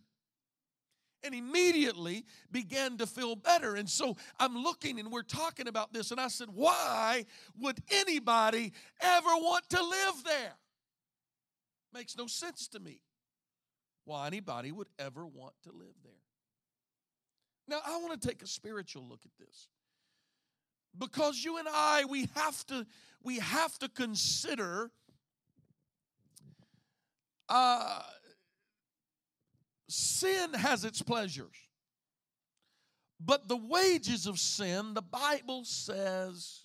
and 1.23 1.35
immediately 1.35 2.25
began 2.51 2.97
to 2.97 3.07
feel 3.07 3.35
better. 3.35 3.75
And 3.75 3.89
so 3.89 4.17
I'm 4.39 4.55
looking 4.55 4.99
and 4.99 5.11
we're 5.11 5.23
talking 5.23 5.67
about 5.67 5.93
this, 5.93 6.11
and 6.11 6.19
I 6.19 6.27
said, 6.27 6.49
Why 6.53 7.25
would 7.59 7.79
anybody 7.91 8.73
ever 9.01 9.29
want 9.29 9.69
to 9.69 9.83
live 9.83 10.23
there? 10.25 10.53
Makes 11.93 12.17
no 12.17 12.27
sense 12.27 12.67
to 12.69 12.79
me. 12.79 13.01
Why 14.05 14.27
anybody 14.27 14.71
would 14.71 14.89
ever 14.97 15.25
want 15.25 15.53
to 15.63 15.71
live 15.71 15.95
there. 16.03 16.11
Now, 17.67 17.79
I 17.85 17.97
want 17.99 18.19
to 18.19 18.27
take 18.27 18.41
a 18.41 18.47
spiritual 18.47 19.03
look 19.07 19.21
at 19.23 19.31
this. 19.39 19.67
Because 20.97 21.41
you 21.43 21.57
and 21.57 21.67
I, 21.71 22.03
we 22.05 22.27
have 22.35 22.65
to, 22.67 22.85
we 23.23 23.39
have 23.39 23.77
to 23.79 23.87
consider 23.87 24.91
uh, 27.47 28.01
sin 29.91 30.53
has 30.53 30.85
its 30.85 31.01
pleasures. 31.01 31.55
But 33.23 33.47
the 33.47 33.57
wages 33.57 34.25
of 34.25 34.39
sin, 34.39 34.93
the 34.93 35.01
Bible 35.01 35.63
says, 35.63 36.61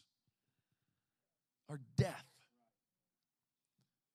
are 1.68 1.80
death. 1.96 2.24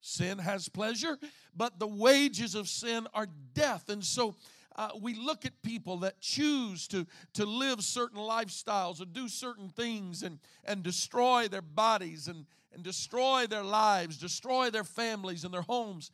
Sin 0.02 0.40
has 0.40 0.68
pleasure, 0.68 1.20
but 1.56 1.78
the 1.78 1.88
wages 1.88 2.56
of 2.56 2.68
sin 2.68 3.08
are 3.14 3.28
death. 3.54 3.90
And 3.90 4.04
so 4.04 4.36
uh, 4.76 4.90
we 5.00 5.14
look 5.14 5.46
at 5.46 5.62
people 5.62 5.98
that 5.98 6.20
choose 6.20 6.88
to, 6.88 7.06
to 7.34 7.46
live 7.46 7.84
certain 7.84 8.20
lifestyles 8.20 9.02
or 9.02 9.06
do 9.06 9.28
certain 9.28 9.70
things 9.70 10.24
and, 10.24 10.40
and 10.66 10.82
destroy 10.82 11.48
their 11.48 11.62
bodies 11.62 12.28
and, 12.28 12.46
and 12.74 12.84
destroy 12.84 13.46
their 13.46 13.64
lives, 13.64 14.18
destroy 14.18 14.70
their 14.70 14.84
families 14.84 15.44
and 15.44 15.54
their 15.54 15.62
homes. 15.62 16.10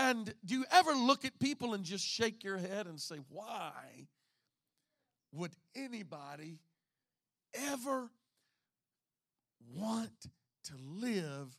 And 0.00 0.32
do 0.46 0.54
you 0.54 0.64
ever 0.72 0.92
look 0.92 1.26
at 1.26 1.38
people 1.38 1.74
and 1.74 1.84
just 1.84 2.06
shake 2.06 2.42
your 2.42 2.56
head 2.56 2.86
and 2.86 2.98
say, 2.98 3.16
why 3.28 4.06
would 5.30 5.52
anybody 5.76 6.58
ever 7.52 8.10
want 9.76 10.26
to 10.64 10.72
live 10.88 11.54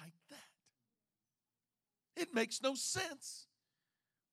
like 0.00 0.14
that? 0.30 0.48
It 2.16 2.34
makes 2.34 2.62
no 2.62 2.74
sense. 2.74 3.46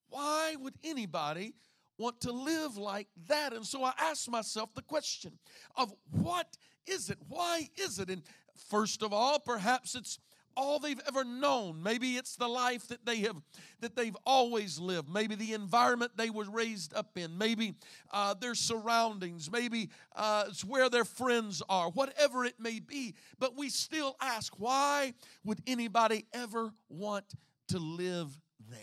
Why 0.08 0.56
would 0.58 0.76
anybody 0.82 1.54
want 1.98 2.22
to 2.22 2.32
live 2.32 2.78
like 2.78 3.10
that? 3.28 3.52
And 3.52 3.66
so 3.66 3.84
I 3.84 3.92
asked 4.00 4.32
myself 4.32 4.74
the 4.74 4.84
question 4.84 5.34
of 5.76 5.94
what 6.12 6.48
is 6.88 7.10
it? 7.10 7.18
Why 7.28 7.68
is 7.76 8.00
it? 8.00 8.10
And 8.10 8.24
first 8.70 9.04
of 9.04 9.12
all, 9.12 9.38
perhaps 9.38 9.96
it's 9.96 10.18
all 10.56 10.80
they've 10.80 11.02
ever 11.08 11.24
known. 11.24 11.82
Maybe 11.82 12.16
it's 12.16 12.36
the 12.36 12.48
life 12.48 12.88
that 12.88 13.06
they 13.06 13.22
have 13.22 13.36
that 13.82 13.96
they've 13.96 14.16
always 14.26 14.80
lived. 14.80 15.10
Maybe 15.10 15.36
the 15.36 15.54
environment 15.54 16.12
they 16.16 16.30
were 16.30 16.46
raised 16.50 16.94
up 16.94 17.18
in. 17.18 17.38
Maybe 17.38 17.76
uh, 18.12 18.34
their 18.36 18.56
surroundings. 18.56 19.52
Maybe 19.52 19.90
uh, 20.16 20.46
it's 20.48 20.64
where 20.64 20.90
their 20.90 21.06
friends 21.06 21.62
are 21.70 21.90
whatever 21.90 22.46
it 22.46 22.60
may 22.60 22.80
be. 22.80 23.16
But 23.40 23.58
we 23.58 23.70
still 23.70 24.16
ask 24.22 24.54
why 24.58 25.14
would 25.44 25.62
anybody 25.68 26.26
ever 26.34 26.72
want 26.90 27.26
to 27.70 27.80
live 27.80 28.38
there? 28.70 28.80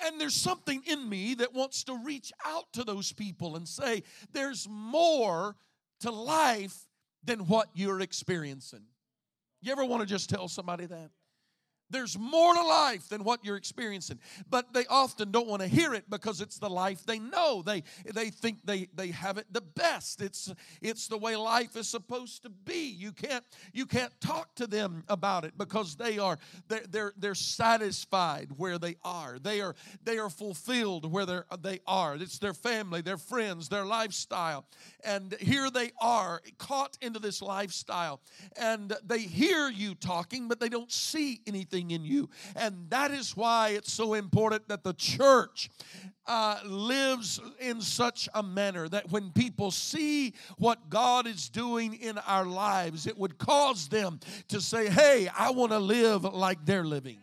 And 0.00 0.20
there's 0.20 0.34
something 0.34 0.82
in 0.86 1.08
me 1.08 1.34
that 1.34 1.54
wants 1.54 1.84
to 1.84 1.98
reach 2.04 2.32
out 2.44 2.72
to 2.74 2.84
those 2.84 3.12
people 3.12 3.56
and 3.56 3.66
say, 3.66 4.02
there's 4.32 4.68
more 4.70 5.56
to 6.00 6.10
life 6.10 6.85
than 7.26 7.40
what 7.40 7.68
you're 7.74 8.00
experiencing. 8.00 8.84
You 9.60 9.72
ever 9.72 9.84
want 9.84 10.00
to 10.02 10.06
just 10.06 10.30
tell 10.30 10.48
somebody 10.48 10.86
that? 10.86 11.10
There's 11.90 12.18
more 12.18 12.54
to 12.54 12.62
life 12.62 13.08
than 13.08 13.24
what 13.24 13.44
you're 13.44 13.56
experiencing. 13.56 14.18
But 14.48 14.72
they 14.72 14.86
often 14.86 15.30
don't 15.30 15.46
want 15.46 15.62
to 15.62 15.68
hear 15.68 15.94
it 15.94 16.08
because 16.10 16.40
it's 16.40 16.58
the 16.58 16.70
life 16.70 17.04
they 17.06 17.18
know. 17.18 17.62
They, 17.64 17.82
they 18.04 18.30
think 18.30 18.58
they, 18.64 18.88
they 18.94 19.08
have 19.08 19.38
it 19.38 19.46
the 19.52 19.60
best. 19.60 20.20
It's, 20.20 20.52
it's 20.80 21.08
the 21.08 21.18
way 21.18 21.36
life 21.36 21.76
is 21.76 21.88
supposed 21.88 22.42
to 22.42 22.50
be. 22.50 22.88
You 22.88 23.12
can't, 23.12 23.44
you 23.72 23.86
can't 23.86 24.12
talk 24.20 24.54
to 24.56 24.66
them 24.66 25.04
about 25.08 25.44
it 25.44 25.56
because 25.56 25.96
they 25.96 26.18
are 26.18 26.38
they're, 26.68 26.84
they're, 26.88 27.12
they're 27.16 27.34
satisfied 27.34 28.48
where 28.56 28.78
they 28.78 28.96
are. 29.04 29.38
They 29.38 29.60
are 29.60 29.74
they 30.04 30.18
are 30.18 30.30
fulfilled 30.30 31.10
where 31.10 31.26
they 31.26 31.80
are. 31.86 32.16
It's 32.16 32.38
their 32.38 32.54
family, 32.54 33.00
their 33.00 33.18
friends, 33.18 33.68
their 33.68 33.84
lifestyle. 33.84 34.66
And 35.04 35.34
here 35.40 35.70
they 35.70 35.92
are 36.00 36.40
caught 36.58 36.96
into 37.00 37.18
this 37.18 37.42
lifestyle. 37.42 38.20
And 38.56 38.94
they 39.04 39.20
hear 39.20 39.68
you 39.68 39.94
talking, 39.94 40.48
but 40.48 40.60
they 40.60 40.68
don't 40.68 40.90
see 40.90 41.40
anything 41.46 41.75
in 41.82 42.04
you. 42.04 42.28
And 42.54 42.88
that 42.90 43.10
is 43.10 43.36
why 43.36 43.70
it's 43.70 43.92
so 43.92 44.14
important 44.14 44.68
that 44.68 44.84
the 44.84 44.94
church 44.94 45.70
uh, 46.26 46.58
lives 46.64 47.40
in 47.60 47.80
such 47.80 48.28
a 48.34 48.42
manner 48.42 48.88
that 48.88 49.10
when 49.10 49.30
people 49.30 49.70
see 49.70 50.34
what 50.58 50.88
God 50.90 51.26
is 51.26 51.48
doing 51.48 51.94
in 51.94 52.18
our 52.18 52.44
lives, 52.44 53.06
it 53.06 53.16
would 53.16 53.38
cause 53.38 53.88
them 53.88 54.20
to 54.48 54.60
say, 54.60 54.88
Hey, 54.88 55.28
I 55.36 55.50
want 55.50 55.72
to 55.72 55.78
live 55.78 56.24
like 56.24 56.64
they're 56.64 56.84
living. 56.84 57.18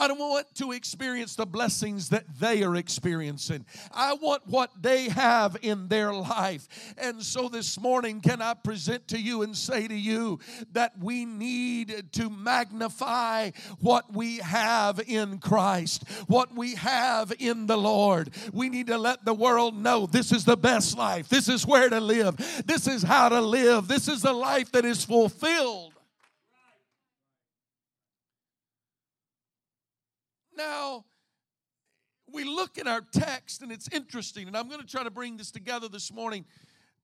I 0.00 0.08
don't 0.08 0.18
want 0.18 0.54
to 0.54 0.72
experience 0.72 1.36
the 1.36 1.44
blessings 1.44 2.08
that 2.08 2.24
they 2.40 2.62
are 2.62 2.74
experiencing. 2.74 3.66
I 3.92 4.14
want 4.14 4.46
what 4.46 4.70
they 4.80 5.10
have 5.10 5.58
in 5.60 5.88
their 5.88 6.10
life. 6.14 6.94
And 6.96 7.22
so 7.22 7.50
this 7.50 7.78
morning, 7.78 8.22
can 8.22 8.40
I 8.40 8.54
present 8.54 9.08
to 9.08 9.20
you 9.20 9.42
and 9.42 9.54
say 9.54 9.86
to 9.86 9.94
you 9.94 10.38
that 10.72 10.98
we 10.98 11.26
need 11.26 12.12
to 12.12 12.30
magnify 12.30 13.50
what 13.80 14.10
we 14.10 14.38
have 14.38 15.02
in 15.06 15.36
Christ, 15.38 16.04
what 16.28 16.56
we 16.56 16.76
have 16.76 17.34
in 17.38 17.66
the 17.66 17.76
Lord. 17.76 18.30
We 18.54 18.70
need 18.70 18.86
to 18.86 18.96
let 18.96 19.26
the 19.26 19.34
world 19.34 19.76
know 19.76 20.06
this 20.06 20.32
is 20.32 20.46
the 20.46 20.56
best 20.56 20.96
life, 20.96 21.28
this 21.28 21.46
is 21.46 21.66
where 21.66 21.90
to 21.90 22.00
live, 22.00 22.38
this 22.64 22.86
is 22.86 23.02
how 23.02 23.28
to 23.28 23.42
live, 23.42 23.86
this 23.86 24.08
is 24.08 24.22
the 24.22 24.32
life 24.32 24.72
that 24.72 24.86
is 24.86 25.04
fulfilled. 25.04 25.92
Now, 30.60 31.06
we 32.30 32.44
look 32.44 32.76
at 32.76 32.86
our 32.86 33.00
text 33.00 33.62
and 33.62 33.72
it's 33.72 33.88
interesting, 33.92 34.46
and 34.46 34.54
I'm 34.54 34.68
going 34.68 34.82
to 34.82 34.86
try 34.86 35.02
to 35.02 35.10
bring 35.10 35.38
this 35.38 35.50
together 35.50 35.88
this 35.88 36.12
morning 36.12 36.44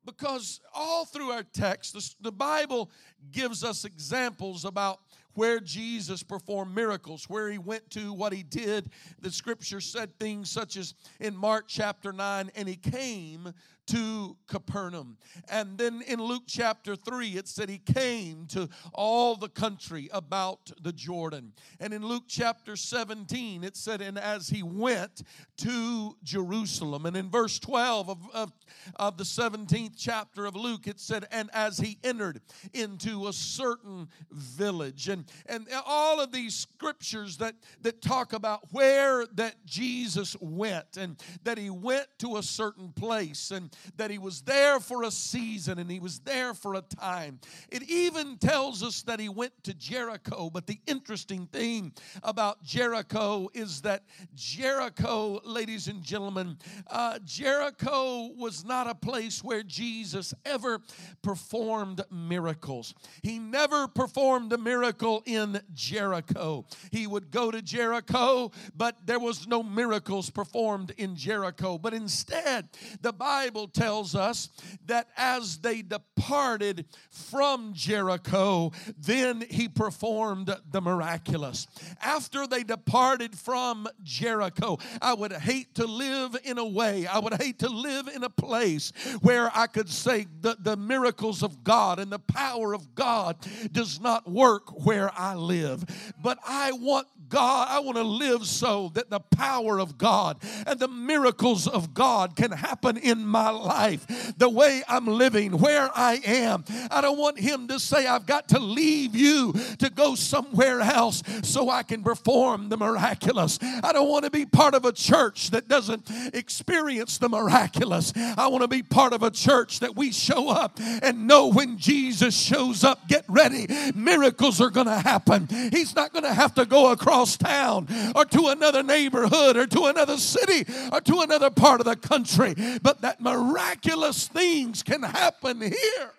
because 0.05 0.61
all 0.75 1.07
through 1.07 1.31
our 1.31 1.43
text, 1.43 1.95
the, 1.95 2.15
the 2.21 2.33
Bible 2.33 2.91
gives 3.33 3.65
us 3.65 3.87
examples 3.87 4.67
about 4.67 5.01
where 5.33 5.59
Jesus 5.59 6.23
performed 6.23 6.75
miracles, 6.75 7.31
where 7.31 7.51
he 7.51 7.57
went 7.57 7.89
to, 7.93 8.13
what 8.13 8.35
he 8.35 8.43
did. 8.43 8.91
The 9.23 9.31
scripture 9.31 9.81
said 9.81 10.19
things 10.19 10.51
such 10.51 10.77
as 10.77 10.93
in 11.19 11.35
Mark 11.35 11.65
chapter 11.67 12.13
9, 12.13 12.51
and 12.57 12.69
he 12.69 12.77
came 12.77 13.55
to 13.87 14.37
Capernaum. 14.49 15.17
And 15.49 15.79
then 15.79 16.03
in 16.07 16.21
Luke 16.21 16.45
chapter 16.47 16.97
3, 16.97 17.31
it 17.31 17.49
said 17.49 17.69
he 17.69 17.79
came 17.79 18.47
to 18.47 18.69
all 18.93 19.37
the 19.37 19.49
country 19.49 20.09
about 20.13 20.73
the 20.83 20.93
Jordan. 20.93 21.53
And 21.81 21.93
in 21.93 22.05
Luke 22.05 22.25
chapter 22.27 22.77
17, 22.77 23.65
it 23.65 23.77
said, 23.77 24.01
and 24.01 24.19
as 24.19 24.49
he 24.49 24.63
went 24.63 25.23
to 25.59 26.17
Jerusalem. 26.23 27.07
And 27.07 27.17
in 27.17 27.31
verse 27.31 27.59
12 27.59 28.11
of, 28.11 28.19
of, 28.35 28.53
of 28.97 29.17
the 29.17 29.25
17th 29.25 29.95
chapter 29.97 30.47
of 30.47 30.57
Luke, 30.57 30.87
it 30.87 31.01
said, 31.01 31.27
and 31.31 31.51
as 31.53 31.79
he 31.79 31.99
entered 32.03 32.41
into 32.73 33.29
a 33.29 33.33
certain 33.33 34.09
village. 34.31 35.09
And, 35.09 35.25
and 35.47 35.67
all 35.87 36.21
of 36.21 36.33
these 36.33 36.55
scriptures 36.55 37.37
that, 37.39 37.55
that 37.83 38.03
talk 38.03 38.33
about 38.33 38.61
where 38.73 39.27
that 39.35 39.65
Jesus 39.65 40.37
went 40.41 40.97
and 40.97 41.17
that 41.45 41.59
he 41.59 41.71
went 41.71 42.07
to 42.19 42.37
a 42.37 42.43
certain 42.43 42.93
place. 42.93 43.51
And 43.51 43.76
that 43.97 44.11
he 44.11 44.19
was 44.19 44.43
there 44.43 44.81
for 44.81 45.05
a 45.05 45.11
season 45.11 45.79
and 45.79 45.91
he 45.91 45.99
was 45.99 46.21
there 46.21 46.55
for 46.55 46.75
a 46.75 46.83
time. 46.83 47.41
It 47.71 47.83
even 47.85 48.37
tells 48.39 48.83
us 48.83 49.03
that 49.03 49.21
he 49.21 49.29
went 49.29 49.53
to 49.65 49.75
Jericho. 49.75 50.51
But 50.51 50.67
the 50.67 50.81
interesting 50.87 51.47
thing 51.47 51.93
about 52.23 52.63
Jericho 52.63 53.49
is 53.55 53.83
that 53.83 54.05
Jericho, 54.35 55.41
ladies 55.45 55.89
and 55.89 56.03
gentlemen, 56.03 56.59
uh, 56.89 57.19
Jericho 57.25 58.31
was 58.37 58.65
not 58.65 58.87
a 58.87 58.95
place 58.95 59.43
where 59.43 59.63
Jesus 59.63 60.35
ever 60.45 60.81
performed 61.23 62.03
miracles. 62.11 62.95
He 63.23 63.39
never 63.39 63.89
performed 63.89 64.53
a 64.53 64.59
miracle 64.59 65.23
in 65.27 65.61
Jericho. 65.75 66.67
He 66.91 67.07
would 67.07 67.31
go 67.31 67.51
to 67.51 67.63
Jericho, 67.63 68.51
but 68.77 69.07
there 69.07 69.19
was 69.19 69.47
no 69.47 69.63
miracles 69.63 70.31
performed 70.31 70.93
in 70.97 71.17
Jericho. 71.17 71.79
But 71.79 71.95
instead, 71.95 72.69
the 73.01 73.13
Bible 73.13 73.66
tells 73.67 74.15
us 74.15 74.49
that 74.87 75.09
as 75.17 75.59
they 75.59 75.83
departed 75.83 76.87
from 77.11 77.73
Jericho, 77.75 78.73
then 78.99 79.45
he 79.49 79.69
performed 79.69 80.55
the 80.71 80.81
miraculous. 80.81 81.67
After 82.01 82.47
they 82.47 82.63
departed 82.63 83.37
from 83.37 83.87
Jericho, 84.03 84.79
I 85.01 85.15
would 85.15 85.33
hate 85.33 85.75
to 85.77 85.87
live 85.87 86.37
in 86.45 86.59
a 86.59 86.67
way, 86.67 87.07
I 87.07 87.19
would 87.19 87.35
hate 87.35 87.59
to 87.61 87.69
live 87.69 88.09
in 88.09 88.25
a 88.25 88.31
place 88.31 88.93
where 89.21 89.51
I 89.55 89.67
could 89.67 89.89
say 89.89 90.27
the, 90.41 90.57
the 90.59 90.77
miracles 90.77 91.43
of 91.43 91.65
God 91.65 91.99
and 91.99 92.11
the 92.11 92.19
power 92.19 92.75
of 92.75 92.95
God 92.95 93.37
does 93.73 94.01
not 94.01 94.31
work 94.31 94.85
where 94.85 95.11
I 95.17 95.35
live. 95.35 95.85
But 96.23 96.39
I 96.47 96.73
want 96.73 97.09
God, 97.29 97.69
I 97.71 97.81
want 97.81 97.97
to 97.97 98.03
live 98.03 98.47
so 98.47 98.91
that 98.95 99.11
the 99.11 99.21
power 99.21 99.81
of 99.81 99.99
God 99.99 100.39
and 100.67 100.79
the 100.79 100.89
miracles 100.89 101.67
of 101.67 101.95
God 101.95 102.37
can 102.37 102.53
happen 102.53 102.97
in 102.97 103.27
my 103.27 103.51
life. 103.51 104.07
The 104.39 104.49
way 104.49 104.83
I'm 104.89 105.07
living, 105.07 105.59
where 105.59 105.91
I 105.95 106.21
am. 106.25 106.65
I 106.91 107.01
don't 107.01 107.19
want 107.19 107.39
Him 107.39 107.69
to 107.69 107.81
say, 107.81 108.07
I've 108.07 108.27
got 108.27 108.49
to 108.51 108.59
leave 108.59 109.17
you 109.17 109.53
to 109.79 109.91
go 109.91 110.15
somewhere 110.15 110.81
else 110.81 111.23
so 111.43 111.69
I 111.71 111.83
can 111.83 112.03
perform 112.03 112.69
the 112.69 112.77
miraculous. 112.77 113.59
I 113.63 113.93
don't 113.93 114.09
want 114.09 114.25
to 114.25 114.31
be 114.31 114.47
part 114.47 114.75
of 114.75 114.85
a 114.85 114.93
church 114.93 115.51
that 115.51 115.69
doesn't 115.69 116.09
experience 116.35 117.19
the 117.19 117.29
miraculous. 117.29 118.13
I 118.17 118.47
want 118.49 118.63
to 118.63 118.69
be 118.69 118.83
part 118.83 119.13
of 119.13 119.23
a 119.23 119.31
church 119.31 119.81
that 119.81 119.97
we 119.97 120.13
show 120.13 120.49
up 120.49 120.79
and 121.03 121.27
know 121.27 121.49
when 121.49 121.79
Jesus 121.79 122.37
shows 122.37 122.85
up, 122.85 123.09
get 123.09 123.25
ready. 123.29 123.67
Miracles 123.95 124.61
are 124.61 124.71
going 124.71 124.87
to 124.87 124.99
happen. 124.99 125.49
He's 125.73 125.95
not 125.95 126.13
going 126.13 126.25
to 126.25 126.35
have 126.35 126.55
to 126.55 126.65
go 126.65 126.93
across 126.93 127.16
town 127.25 127.87
or 128.15 128.25
to 128.27 128.49
another 128.49 128.83
neighborhood 128.83 129.57
or 129.57 129.67
to 129.67 129.85
another 129.87 130.19
city 130.19 130.71
or 130.93 131.01
to 131.01 131.21
another 131.21 131.51
part 131.51 131.81
of 131.81 131.87
the 131.87 131.97
country, 131.97 132.55
but 132.83 133.01
that 133.01 133.21
miraculous 133.21 134.29
things 134.29 134.83
can 134.83 135.03
happen 135.03 135.61
here. 135.63 136.13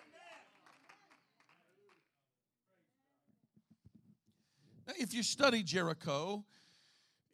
if 5.00 5.14
you 5.14 5.24
study 5.24 5.64
Jericho, 5.64 6.44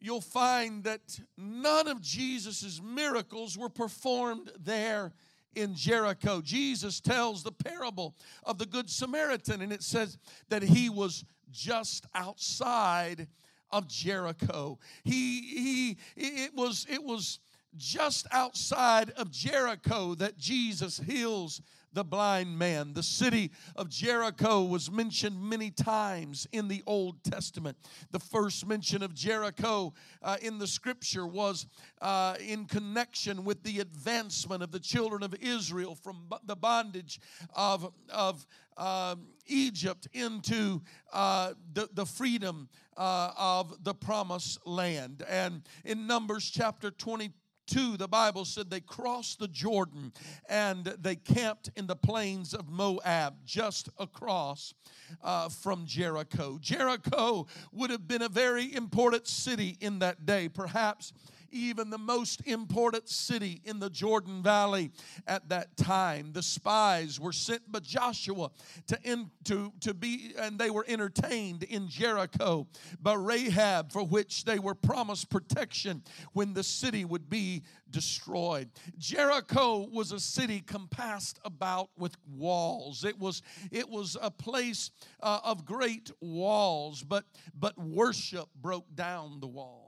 you'll 0.00 0.20
find 0.20 0.84
that 0.84 1.18
none 1.36 1.88
of 1.88 2.00
Jesus' 2.00 2.80
miracles 2.82 3.56
were 3.56 3.68
performed 3.68 4.50
there 4.58 5.12
in 5.54 5.74
Jericho. 5.74 6.40
Jesus 6.40 7.00
tells 7.00 7.42
the 7.42 7.52
parable 7.52 8.14
of 8.44 8.58
the 8.58 8.66
Good 8.66 8.90
Samaritan, 8.90 9.62
and 9.62 9.72
it 9.72 9.82
says 9.82 10.18
that 10.48 10.62
he 10.62 10.90
was 10.90 11.24
just 11.50 12.06
outside 12.14 13.28
of 13.74 13.88
Jericho. 13.88 14.78
He, 15.02 15.40
he, 15.40 15.98
it 16.16 16.54
was, 16.54 16.86
it 16.88 17.02
was 17.02 17.40
just 17.76 18.28
outside 18.30 19.10
of 19.16 19.32
Jericho 19.32 20.14
that 20.14 20.38
Jesus 20.38 21.00
heals 21.04 21.60
the 21.94 22.04
blind 22.04 22.58
man. 22.58 22.92
The 22.92 23.02
city 23.02 23.50
of 23.76 23.88
Jericho 23.88 24.62
was 24.64 24.90
mentioned 24.90 25.40
many 25.40 25.70
times 25.70 26.46
in 26.52 26.68
the 26.68 26.82
Old 26.86 27.22
Testament. 27.24 27.76
The 28.10 28.18
first 28.18 28.66
mention 28.66 29.02
of 29.02 29.14
Jericho 29.14 29.94
uh, 30.22 30.36
in 30.42 30.58
the 30.58 30.66
scripture 30.66 31.26
was 31.26 31.66
uh, 32.02 32.34
in 32.46 32.66
connection 32.66 33.44
with 33.44 33.62
the 33.62 33.80
advancement 33.80 34.62
of 34.62 34.72
the 34.72 34.80
children 34.80 35.22
of 35.22 35.34
Israel 35.40 35.94
from 35.94 36.28
the 36.44 36.56
bondage 36.56 37.20
of, 37.54 37.92
of 38.10 38.46
um, 38.76 39.28
Egypt 39.46 40.08
into 40.12 40.82
uh, 41.12 41.52
the, 41.72 41.88
the 41.94 42.04
freedom 42.04 42.68
uh, 42.96 43.30
of 43.36 43.84
the 43.84 43.94
promised 43.94 44.66
land. 44.66 45.24
And 45.28 45.62
in 45.84 46.06
Numbers 46.06 46.50
chapter 46.50 46.90
22, 46.90 47.32
2, 47.66 47.96
the 47.96 48.08
Bible 48.08 48.44
said 48.44 48.70
they 48.70 48.80
crossed 48.80 49.38
the 49.38 49.48
Jordan 49.48 50.12
and 50.48 50.84
they 50.84 51.16
camped 51.16 51.70
in 51.76 51.86
the 51.86 51.96
plains 51.96 52.54
of 52.54 52.68
Moab 52.68 53.34
just 53.44 53.88
across 53.98 54.74
uh, 55.22 55.48
from 55.48 55.86
Jericho. 55.86 56.58
Jericho 56.60 57.46
would 57.72 57.90
have 57.90 58.06
been 58.06 58.22
a 58.22 58.28
very 58.28 58.74
important 58.74 59.26
city 59.26 59.76
in 59.80 59.98
that 60.00 60.26
day, 60.26 60.48
perhaps 60.48 61.12
even 61.54 61.88
the 61.88 61.98
most 61.98 62.46
important 62.46 63.08
city 63.08 63.62
in 63.64 63.78
the 63.78 63.88
Jordan 63.88 64.42
Valley 64.42 64.90
at 65.26 65.48
that 65.48 65.76
time. 65.76 66.32
The 66.32 66.42
spies 66.42 67.20
were 67.20 67.32
sent 67.32 67.70
by 67.70 67.78
Joshua 67.78 68.50
to, 68.88 68.98
in, 69.04 69.30
to, 69.44 69.72
to 69.80 69.94
be, 69.94 70.34
and 70.38 70.58
they 70.58 70.70
were 70.70 70.84
entertained 70.88 71.62
in 71.62 71.88
Jericho 71.88 72.66
by 73.00 73.14
Rahab, 73.14 73.92
for 73.92 74.02
which 74.02 74.44
they 74.44 74.58
were 74.58 74.74
promised 74.74 75.30
protection 75.30 76.02
when 76.32 76.52
the 76.52 76.64
city 76.64 77.04
would 77.04 77.30
be 77.30 77.62
destroyed. 77.90 78.68
Jericho 78.98 79.88
was 79.92 80.10
a 80.10 80.18
city 80.18 80.60
compassed 80.60 81.38
about 81.44 81.90
with 81.96 82.16
walls. 82.28 83.04
It 83.04 83.18
was, 83.18 83.42
it 83.70 83.88
was 83.88 84.16
a 84.20 84.30
place 84.30 84.90
uh, 85.22 85.38
of 85.44 85.64
great 85.64 86.10
walls, 86.20 87.04
but, 87.04 87.24
but 87.58 87.78
worship 87.78 88.48
broke 88.60 88.92
down 88.96 89.38
the 89.40 89.46
walls 89.46 89.83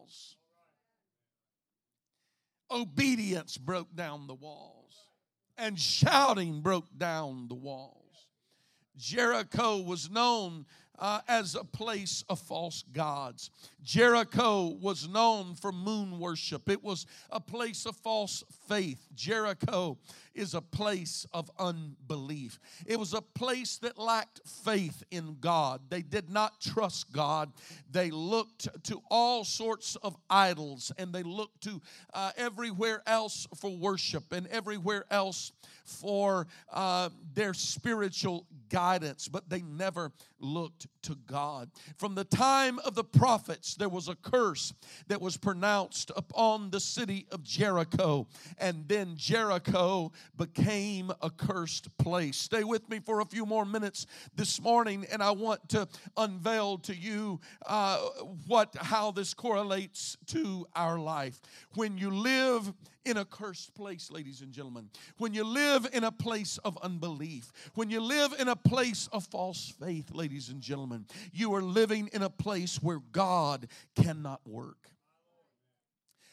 obedience 2.71 3.57
broke 3.57 3.95
down 3.95 4.27
the 4.27 4.35
walls, 4.35 4.95
and 5.57 5.79
shouting 5.79 6.61
broke 6.61 6.87
down 6.97 7.49
the 7.49 7.55
walls. 7.55 8.27
Jericho 8.97 9.79
was 9.79 10.11
known 10.11 10.67
uh, 10.99 11.21
as 11.29 11.55
a 11.55 11.65
place 11.65 12.25
of 12.29 12.41
false 12.41 12.85
gods. 12.93 13.51
Jericho 13.87 14.77
was 14.81 15.09
known 15.09 15.55
for 15.55 15.71
moon 15.71 16.19
worship, 16.19 16.69
it 16.69 16.83
was 16.83 17.07
a 17.31 17.39
place 17.39 17.87
of 17.87 17.95
false 17.95 18.43
faith. 18.69 19.07
Jericho 19.15 19.97
is 20.35 20.55
a 20.55 20.61
place 20.61 21.25
of 21.33 21.49
unbelief. 21.57 22.59
It 22.85 22.99
was 22.99 23.15
a 23.15 23.23
place 23.23 23.79
that 23.79 23.97
lacked 23.97 24.41
faith 24.45 25.05
in 25.13 25.37
God. 25.41 25.83
They 25.89 26.03
did 26.03 26.29
not 26.29 26.61
trust 26.61 27.13
God. 27.13 27.53
They 27.89 28.11
looked 28.11 28.69
to 28.85 29.01
all 29.09 29.45
sorts 29.45 29.95
of 30.03 30.17
idols 30.29 30.91
and 30.99 31.13
they 31.13 31.23
looked 31.23 31.63
to 31.63 31.81
uh, 32.13 32.33
everywhere 32.37 33.05
else 33.07 33.47
for 33.57 33.71
worship 33.71 34.33
and 34.33 34.49
everywhere 34.49 35.05
else 35.13 35.53
for 35.85 36.49
uh, 36.73 37.09
their 37.35 37.55
spiritual 37.55 38.47
guidance, 38.69 39.29
but 39.29 39.49
they 39.49 39.63
never 39.63 40.11
looked 40.41 40.89
to 41.03 41.15
God. 41.27 41.71
From 41.97 42.17
the 42.17 42.25
time 42.25 42.81
of 42.81 42.95
the 42.95 43.05
prophets, 43.05 43.76
there 43.77 43.89
was 43.89 44.09
a 44.09 44.15
curse 44.15 44.73
that 45.09 45.21
was 45.21 45.37
pronounced 45.37 46.11
upon 46.17 46.71
the 46.71 46.81
city 46.81 47.27
of 47.31 47.43
Jericho, 47.43 48.27
and 48.59 48.87
then 48.89 49.17
Jericho 49.17 50.13
became 50.37 51.11
a 51.23 51.31
cursed 51.31 51.97
place. 51.99 52.37
Stay 52.37 52.65
with 52.65 52.89
me 52.89 53.01
for 53.01 53.21
a 53.21 53.25
few 53.25 53.47
more 53.47 53.65
minutes 53.65 54.07
this 54.35 54.61
morning, 54.61 55.07
and 55.11 55.23
I 55.23 55.31
want 55.31 55.69
to 55.71 55.89
unveil 56.17 56.79
to 56.79 56.95
you 56.95 57.41
uh, 57.67 57.99
what 58.47 58.75
how 58.77 59.11
this 59.11 59.35
correlates 59.35 60.17
to 60.27 60.67
our 60.75 60.99
life. 60.99 61.41
When 61.75 61.99
you 61.99 62.11
live 62.11 62.73
in 63.07 63.17
a 63.17 63.25
cursed 63.25 63.75
place, 63.75 64.11
ladies 64.11 64.43
and 64.43 64.53
gentlemen, 64.53 64.91
when 65.19 65.33
you 65.33 65.45
live 65.45 65.87
in 65.93 66.05
a 66.05 66.13
place 66.13 66.59
of 66.59 66.77
unbelief, 66.83 67.53
when 67.75 67.89
you 67.89 68.01
live 68.01 68.35
in 68.39 68.49
a 68.49 68.57
place 68.57 69.09
of 69.13 69.25
false 69.27 69.73
faith, 69.81 70.11
ladies 70.11 70.49
and 70.49 70.61
gentlemen, 70.61 71.07
you 71.33 71.55
are 71.55 71.63
living 71.63 72.11
in 72.13 72.23
a 72.23 72.31
place 72.31 72.83
where 72.83 73.01
God 73.13 73.69
cannot 73.95 74.41
work. 74.47 74.91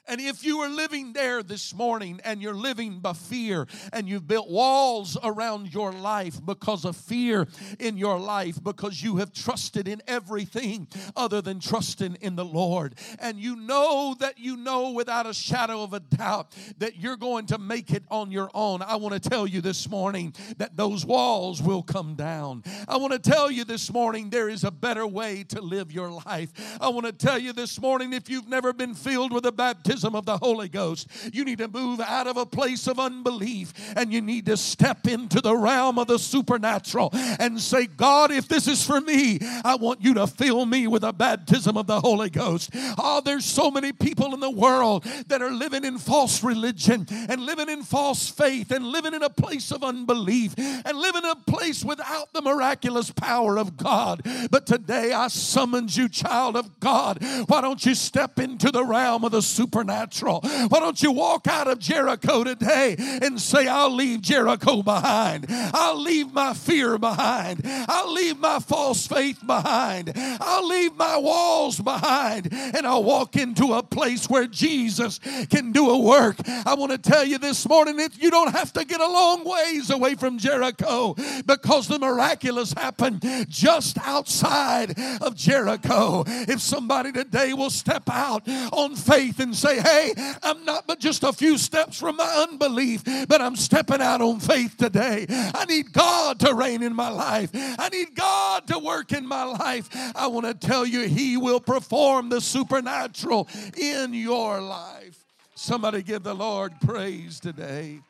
And 0.06 0.20
if 0.20 0.44
you 0.44 0.60
are 0.60 0.70
living 0.70 1.14
there 1.14 1.42
this 1.42 1.74
morning 1.74 2.20
and 2.26 2.42
you're 2.42 2.54
living 2.54 3.00
by 3.00 3.14
fear 3.14 3.68
and 3.94 4.08
you've 4.08 4.28
built 4.28 4.50
walls 4.50 5.18
around 5.24 5.74
your 5.74 5.94
life 5.94 6.44
because 6.46 6.84
of 6.84 6.98
fear 6.98 7.48
in 7.80 7.98
your 7.98 8.20
life, 8.20 8.62
because 8.62 9.02
you 9.02 9.18
have 9.18 9.32
trusted 9.32 9.88
in 9.88 10.02
everything 10.06 10.90
other 11.16 11.42
than 11.42 11.62
trusting 11.62 12.18
in 12.20 12.36
the 12.36 12.44
Lord, 12.44 12.96
and 13.20 13.40
you 13.40 13.56
know 13.56 14.14
that 14.20 14.38
you 14.38 14.58
know 14.58 14.92
without 14.92 15.26
a 15.26 15.34
shadow 15.34 15.84
of 15.84 15.94
a 15.94 16.02
doubt 16.02 16.54
that 16.80 16.98
you're 16.98 17.18
going 17.18 17.46
to 17.48 17.58
make 17.58 17.92
it 17.92 18.04
on 18.12 18.30
your 18.30 18.50
own, 18.54 18.82
I 18.82 18.98
want 18.98 19.14
to 19.22 19.30
tell 19.30 19.48
you 19.48 19.62
this 19.62 19.90
morning 19.90 20.34
that 20.58 20.76
those 20.76 21.06
walls 21.06 21.62
will 21.62 21.82
come 21.82 22.16
down. 22.16 22.64
I 22.90 22.98
want 22.98 23.14
to 23.14 23.20
tell 23.20 23.50
you 23.50 23.64
this 23.64 23.92
morning 23.92 24.30
there 24.30 24.50
is 24.50 24.66
a 24.66 24.72
better 24.72 25.08
way 25.08 25.46
to 25.46 25.62
live 25.62 25.94
your 25.94 26.10
life. 26.10 26.52
I 26.82 26.90
want 26.90 27.06
to 27.06 27.14
tell 27.14 27.40
you 27.40 27.54
this 27.54 27.80
morning 27.80 28.12
if 28.12 28.30
you've 28.30 28.50
never 28.50 28.74
been 28.74 28.94
filled 28.94 29.32
with 29.32 29.46
a 29.46 29.52
baptism, 29.52 29.93
baptism 29.94 30.16
of 30.16 30.26
the 30.26 30.38
Holy 30.40 30.70
Ghost. 30.70 31.08
You 31.32 31.46
need 31.46 31.60
to 31.60 31.68
move 31.68 32.00
out 32.00 32.26
of 32.26 32.36
a 32.36 32.48
place 32.48 32.88
of 32.88 33.00
unbelief 33.00 33.74
and 33.96 34.12
you 34.12 34.22
need 34.22 34.48
to 34.48 34.58
step 34.58 35.08
into 35.08 35.40
the 35.40 35.56
realm 35.56 36.00
of 36.00 36.08
the 36.08 36.18
supernatural 36.18 37.12
and 37.14 37.60
say, 37.60 37.86
God, 37.86 38.32
if 38.32 38.48
this 38.48 38.68
is 38.68 38.84
for 38.84 39.00
me, 39.00 39.38
I 39.64 39.76
want 39.76 40.02
you 40.02 40.16
to 40.16 40.26
fill 40.26 40.66
me 40.66 40.88
with 40.88 41.04
a 41.04 41.14
baptism 41.14 41.78
of 41.78 41.86
the 41.86 42.02
Holy 42.02 42.32
Ghost. 42.32 42.72
Oh, 42.98 43.22
there's 43.24 43.46
so 43.46 43.70
many 43.70 43.94
people 43.94 44.34
in 44.34 44.40
the 44.40 44.50
world 44.50 45.04
that 45.28 45.44
are 45.44 45.52
living 45.52 45.86
in 45.86 46.00
false 46.00 46.44
religion 46.44 47.06
and 47.30 47.42
living 47.42 47.70
in 47.70 47.84
false 47.84 48.30
faith 48.30 48.72
and 48.72 48.88
living 48.88 49.14
in 49.14 49.22
a 49.22 49.30
place 49.30 49.72
of 49.72 49.84
unbelief 49.84 50.56
and 50.58 50.98
living 50.98 51.24
in 51.24 51.30
a 51.30 51.36
place 51.36 51.86
without 51.86 52.34
the 52.34 52.42
miraculous 52.42 53.12
power 53.12 53.60
of 53.60 53.78
God. 53.78 54.22
But 54.50 54.66
today 54.66 55.14
I 55.14 55.28
summons 55.28 55.96
you, 55.96 56.10
child 56.10 56.56
of 56.56 56.80
God. 56.80 57.24
Why 57.46 57.62
don't 57.62 57.86
you 57.86 57.94
step 57.94 58.40
into 58.40 58.72
the 58.72 58.84
realm 58.84 59.24
of 59.24 59.32
the 59.32 59.42
supernatural? 59.44 59.83
Supernatural. 59.84 60.40
Why 60.42 60.80
don't 60.80 61.02
you 61.02 61.12
walk 61.12 61.48
out 61.48 61.68
of 61.68 61.80
Jericho 61.80 62.44
today 62.44 62.96
and 62.98 63.40
say, 63.40 63.68
I'll 63.68 63.94
leave 63.94 64.22
Jericho 64.22 64.82
behind. 64.82 65.46
I'll 65.50 66.00
leave 66.00 66.34
my 66.34 66.54
fear 66.54 66.98
behind. 66.98 67.62
I'll 67.66 68.12
leave 68.14 68.40
my 68.40 68.60
false 68.60 69.06
faith 69.08 69.46
behind. 69.46 70.14
I'll 70.16 70.68
leave 70.68 70.96
my 70.96 71.18
walls 71.18 71.80
behind. 71.80 72.50
And 72.52 72.88
I'll 72.88 73.04
walk 73.04 73.36
into 73.36 73.74
a 73.74 73.84
place 73.84 74.30
where 74.30 74.48
Jesus 74.48 75.20
can 75.50 75.72
do 75.72 75.90
a 75.90 76.00
work. 76.00 76.38
I 76.48 76.76
want 76.76 76.92
to 76.92 76.98
tell 76.98 77.26
you 77.26 77.38
this 77.38 77.68
morning 77.68 77.98
that 77.98 78.22
you 78.22 78.32
don't 78.32 78.54
have 78.54 78.72
to 78.74 78.86
get 78.86 79.02
a 79.02 79.08
long 79.08 79.44
ways 79.44 79.90
away 79.90 80.16
from 80.16 80.38
Jericho 80.38 81.16
because 81.46 81.88
the 81.88 82.00
miraculous 82.00 82.74
happened 82.74 83.26
just 83.50 83.98
outside 84.00 84.98
of 85.22 85.36
Jericho. 85.36 86.24
If 86.28 86.62
somebody 86.62 87.12
today 87.12 87.54
will 87.54 87.70
step 87.70 88.04
out 88.10 88.48
on 88.72 88.96
faith 88.96 89.40
and 89.40 89.56
say, 89.56 89.73
Hey, 89.80 90.14
I'm 90.42 90.64
not 90.66 90.88
but 90.88 91.00
just 91.00 91.24
a 91.24 91.34
few 91.34 91.58
steps 91.58 92.00
from 92.00 92.18
my 92.18 92.46
unbelief, 92.50 93.04
but 93.28 93.42
I'm 93.42 93.56
stepping 93.56 94.02
out 94.02 94.22
on 94.22 94.40
faith 94.40 94.78
today. 94.78 95.26
I 95.30 95.66
need 95.66 95.94
God 95.94 96.40
to 96.42 96.54
reign 96.54 96.84
in 96.84 96.96
my 96.96 97.10
life. 97.10 97.50
I 97.54 97.90
need 97.90 98.16
God 98.16 98.68
to 98.68 98.80
work 98.80 99.12
in 99.12 99.28
my 99.28 99.44
life. 99.44 99.90
I 100.16 100.28
want 100.28 100.46
to 100.46 100.54
tell 100.54 100.86
you, 100.86 101.08
He 101.08 101.38
will 101.38 101.60
perform 101.60 102.30
the 102.30 102.42
supernatural 102.42 103.48
in 103.78 104.14
your 104.14 104.62
life. 104.62 105.18
Somebody 105.56 106.02
give 106.04 106.24
the 106.24 106.34
Lord 106.34 106.74
praise 106.82 107.40
today. 107.40 108.02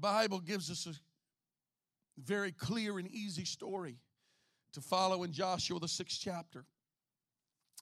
Bible 0.00 0.40
gives 0.40 0.70
us 0.70 0.86
a 0.86 0.94
very 2.20 2.52
clear 2.52 2.98
and 2.98 3.08
easy 3.08 3.44
story 3.44 3.98
to 4.72 4.80
follow 4.80 5.22
in 5.24 5.32
Joshua, 5.32 5.78
the 5.80 5.88
sixth 5.88 6.20
chapter, 6.22 6.64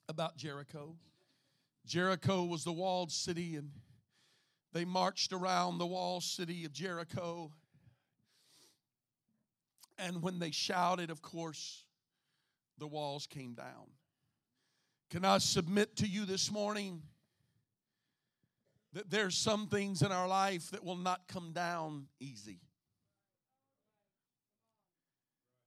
about 0.08 0.36
Jericho. 0.36 0.96
Jericho 1.86 2.44
was 2.44 2.64
the 2.64 2.72
walled 2.72 3.12
city, 3.12 3.56
and 3.56 3.70
they 4.72 4.84
marched 4.84 5.32
around 5.32 5.78
the 5.78 5.86
walled 5.86 6.22
city 6.22 6.64
of 6.64 6.72
Jericho. 6.72 7.52
And 9.98 10.22
when 10.22 10.38
they 10.38 10.50
shouted, 10.50 11.10
of 11.10 11.22
course, 11.22 11.84
the 12.78 12.86
walls 12.86 13.26
came 13.26 13.54
down. 13.54 13.90
Can 15.10 15.24
I 15.24 15.38
submit 15.38 15.96
to 15.96 16.06
you 16.06 16.24
this 16.24 16.50
morning 16.50 17.02
that 18.92 19.10
there's 19.10 19.36
some 19.36 19.66
things 19.68 20.02
in 20.02 20.12
our 20.12 20.28
life 20.28 20.70
that 20.70 20.84
will 20.84 20.96
not 20.96 21.28
come 21.28 21.52
down 21.52 22.06
easy? 22.20 22.60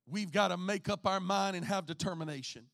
We've 0.07 0.31
got 0.31 0.49
to 0.49 0.57
make 0.57 0.89
up 0.89 1.05
our 1.07 1.19
mind 1.19 1.55
and 1.55 1.65
have 1.65 1.85
determination 1.85 2.65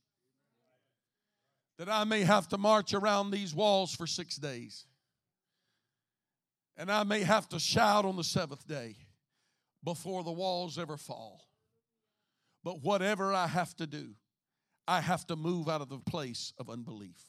that 1.77 1.89
I 1.89 2.03
may 2.03 2.21
have 2.21 2.47
to 2.49 2.57
march 2.57 2.93
around 2.93 3.31
these 3.31 3.53
walls 3.53 3.93
for 3.93 4.07
six 4.07 4.35
days. 4.37 4.85
And 6.75 6.91
I 6.91 7.03
may 7.03 7.21
have 7.21 7.47
to 7.49 7.59
shout 7.59 8.05
on 8.05 8.15
the 8.15 8.23
seventh 8.23 8.67
day 8.67 8.95
before 9.83 10.23
the 10.23 10.31
walls 10.31 10.77
ever 10.77 10.97
fall. 10.97 11.41
But 12.63 12.83
whatever 12.83 13.33
I 13.33 13.47
have 13.47 13.75
to 13.77 13.87
do, 13.87 14.15
I 14.87 15.01
have 15.01 15.25
to 15.27 15.35
move 15.35 15.69
out 15.69 15.81
of 15.81 15.89
the 15.89 15.99
place 15.99 16.53
of 16.57 16.69
unbelief. 16.69 17.21